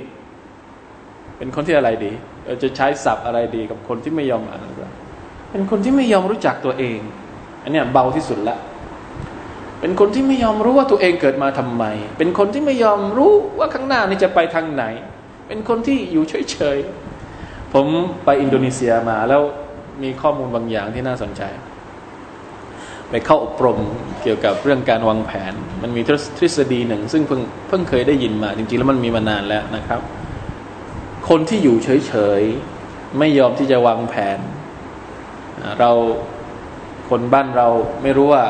[1.38, 2.12] เป็นคนที่อะไรดี
[2.46, 4.96] เราจะใช้ศัพท์อะไรดีกับคนที่ไม่ยอมอ่านอัลกุรอาน
[5.50, 6.98] เป็นคนที่ไม่ยอมรู้จักตัวเอง
[7.62, 8.56] อันนี้เบาที่สุดละ
[9.80, 11.84] เป็นคนที่ไม่ยอมรู้ว่าตัวเองเกิดมาทำไม
[12.18, 14.84] เป็นคนที่ไม่ยอมรู้ว่าข้างหน้านี่จะไปทางไหน
[15.48, 17.86] เป็นคนที่อยู่เฉยๆ ผม
[18.24, 19.42] ไปอินโดนีเซียมาแล้ว
[20.02, 21.42] มีข้อมูลบางอย่างที่น่าสนใจ
[23.10, 23.78] ไปเข้าอบรม
[24.22, 25.52] เกี่ยวกับเรื่องการวางแผน
[25.82, 26.02] มันมี
[26.38, 30.00] ทฤษฎีหนึ่ง ซึ่งเพิ่งเพิ่งเคยได้ยินมา จริงๆแล้วมันมีมานานแล้วนะครับ
[31.28, 34.38] คนที่อยู่เฉยๆ ไม่ยอมที่จะวางแผน
[35.80, 35.92] เรา
[37.10, 37.68] คนบ้านเรา
[38.02, 38.44] ไม่รู้ว่า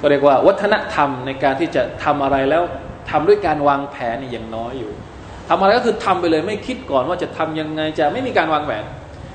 [0.00, 2.62] ก็เรียกว่าวัฒนธรรมในการที่จะทำอะไรแล้ว
[3.10, 4.92] ทำด้วยการวางแผนนี่ยังน้อยอยู่
[5.48, 8.84] ทำอะไรก็คือทำไปเลยไม่คิดก่อนว่าจะทำยังไงจะไม่มีการวางแผน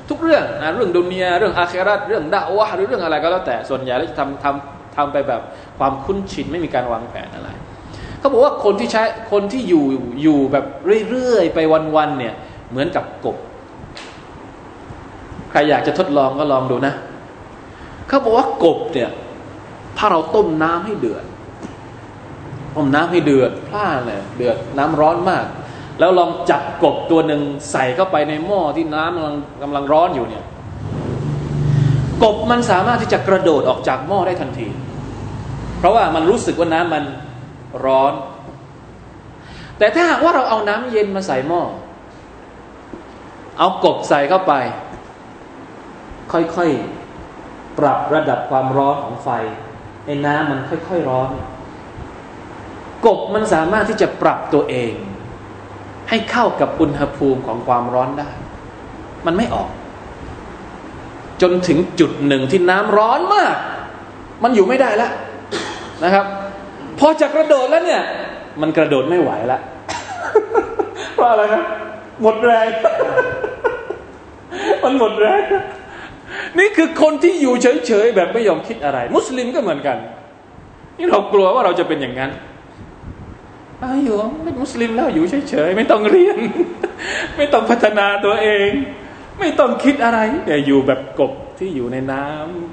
[0.09, 5.41] ทุกเรื่องนะเรื่องดุนียาเรื่องอาคราตเรื่องดาวะหรือเรื่องอะไรก็แล้วแต่ส่วนใหญ่แล้วจะทำทำทำไปแบบ
[5.79, 7.49] ความคุ้นชินไม่มีการวางแผนอะไร
[8.19, 9.85] เขาบอกว่าคนที่ใช้คนที่อยู่
[10.23, 10.65] อยู่แบบ
[11.09, 11.59] เรื่อยๆไป
[11.95, 12.33] วันๆเนี่ย
[12.69, 13.37] เหมือนกับกบ
[15.51, 16.93] ใครอยากจะทดลองก็ลองดูนะ
[18.07, 19.09] เขาบอกว่ากบเนี่ย
[19.97, 21.23] ถ้าเราต้มน้ำให้เดือด
[22.75, 25.45] ต้มน้ำให้เดือดพล่าเลยเดือดน้ำร้อนมาก
[25.99, 27.41] แล้วลองจับกบตัวหนึ่ง
[27.71, 30.43] ใส่เข้าไปในหม้อที่น้ำกำลังกำลังร้อนอยู่เนี่ย
[32.23, 34.67] กบมันสามารถที่จะกระโดดออกจากหม้อได้ทันที
[35.77, 37.03] เพราะว่ามันรู้สึกว่าน้ำมัน
[37.85, 38.13] ร้อน
[39.77, 41.61] แต่ถ้าหากว่าเราเอาน้ำเย็นมาใส่หม้อ
[43.59, 44.53] เอากบใส่เข้าไป
[46.31, 46.92] ค่อยๆ
[47.79, 49.29] ปรับระดับความร้อนของไฟ
[50.05, 51.29] ในน้ำมันค่อยๆร้อน
[53.05, 54.93] กบมันสามารถที่จะปรับตัวเอง
[56.09, 58.29] ให้เข้ากับอุณหภูมิของความร้อนได้
[59.25, 59.69] มันไม่ออก
[61.41, 63.55] จนถึงจุดหนึ่งที่น้ำร้อนมาก
[64.43, 65.11] มันอยู่ไม่ได้แล้ว
[66.03, 66.25] นะครับ
[66.99, 68.01] พอจะกระโดดแล้วเนี่ย
[68.61, 69.61] มันกระโดดไม่ไหวแล้ว
[71.15, 71.63] เพราะอะไรนะ
[72.21, 72.67] หมดแรง
[74.83, 75.41] มันหมดแรง
[76.59, 79.97] นี่คือคนที่อยู่เฉยๆแบบไม่ยอมคิดอะไร มุสลิมก็เหมือนกัน
[80.97, 82.31] นี่เรากลัวว่าเราจะเป็นอย่างนั้น
[83.81, 86.39] อาอยู่เป็นมุสลิมแล้วอยู่เฉยๆไม่ต้องเรียน
[87.37, 88.69] ไม่ต้องพัฒนาตัวเอง
[89.39, 92.25] ไม่ต้องคิดอะไรแต่อยู่แบบกบที่อยู่ในน้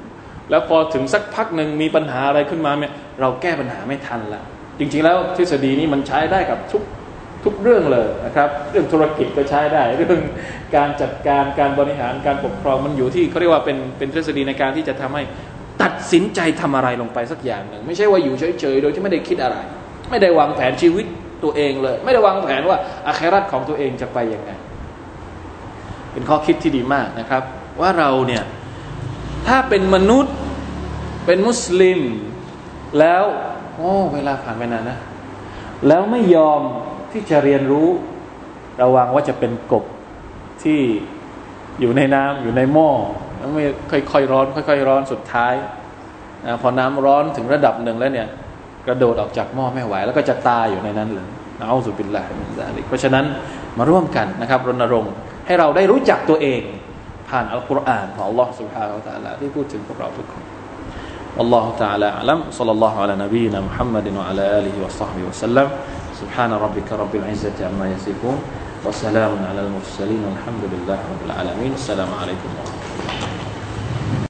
[0.02, 4.42] ำแล้วพอถึงสักพักหนึ่งมีปัญหาอะไรขึ้นมาเนี่ยเราแก้ปัญหาไม่ทันละ
[4.78, 6.82] จริงๆแล้วทฤษฎีนี้มันใช้ได้กับทุก
[7.44, 10.20] ทุกเรื่องเลยนะครับ เรื่องธุรกิจก็ใช้ได้ เรื่อง
[10.76, 15.22] การจัดการการบริหารการปกครองมันอยู่ที่เขาเรียกว่าเป็นเป็นทฤษฎีในการที่จะทำให้
[15.82, 19.56] ตัดสินใจทำอะไรลงไปสักอย่างหนึ่ง ไม่ใช่ว่าอยู่เฉยๆ โดยที่ไม่ได้คิดอะไร
[20.10, 21.06] ไม่ได้วางแผนชีวิต
[21.44, 24.50] ตัวเองเลย ไม่ได้วางแผนว่าอาคราตของตัวเองจะไปยังไง
[26.12, 27.42] เป็นข้อคิดที่ดีมากนะครับ
[27.80, 28.42] ว่าเราเนี่ย
[29.48, 30.34] ถ้าเป็นมนุษย์
[31.26, 32.00] เป็นมุสลิม
[32.98, 33.24] แล้ว
[33.76, 34.98] โอ้เวลาผ่านไปนานนะ
[35.88, 36.60] แล้วไม่ยอม
[37.11, 37.87] ที่จะเรียนรู้
[38.81, 39.85] ระวังว่าจะเป็นกบ
[40.63, 40.79] ที่
[41.79, 42.89] อยู่ในน้ำอยู่ในหม้อ
[43.37, 43.63] แล้วไม่
[44.11, 45.53] ค่อยๆร้อน ค่อยๆร้อนสุดท้าย
[46.45, 48.27] นะพอน้ำร้อนถึงระดับหนึ่งแล้วเนี่ย
[48.87, 51.27] กระโดดออกจากหม้อไม่ไหว แล้วก็จะตายอยู่ในนั้นเลย
[51.67, 53.25] เอาสุบินละมินซาลิกเพราะฉะนั้น
[53.77, 55.13] มาร่วมกันนะครับรณรงค์
[55.45, 56.61] ให้เราได้รู้จักตัวเอง
[57.29, 60.43] ผ่านอัลกุรอานของ Allah سبحانه และ تعالى ที่พูดถึงพวกเราทุกคน
[61.37, 65.67] والله تعالى أعلم صلى الله على نبينا محمد وعلى آله وصحبه وسلم
[66.20, 68.38] سبحان ربك رب العزة عما يصفون
[68.84, 71.72] وسلام على المرسلين والحمد لله رب العالمين.
[71.72, 72.79] السلام عليكم ورحمة الله.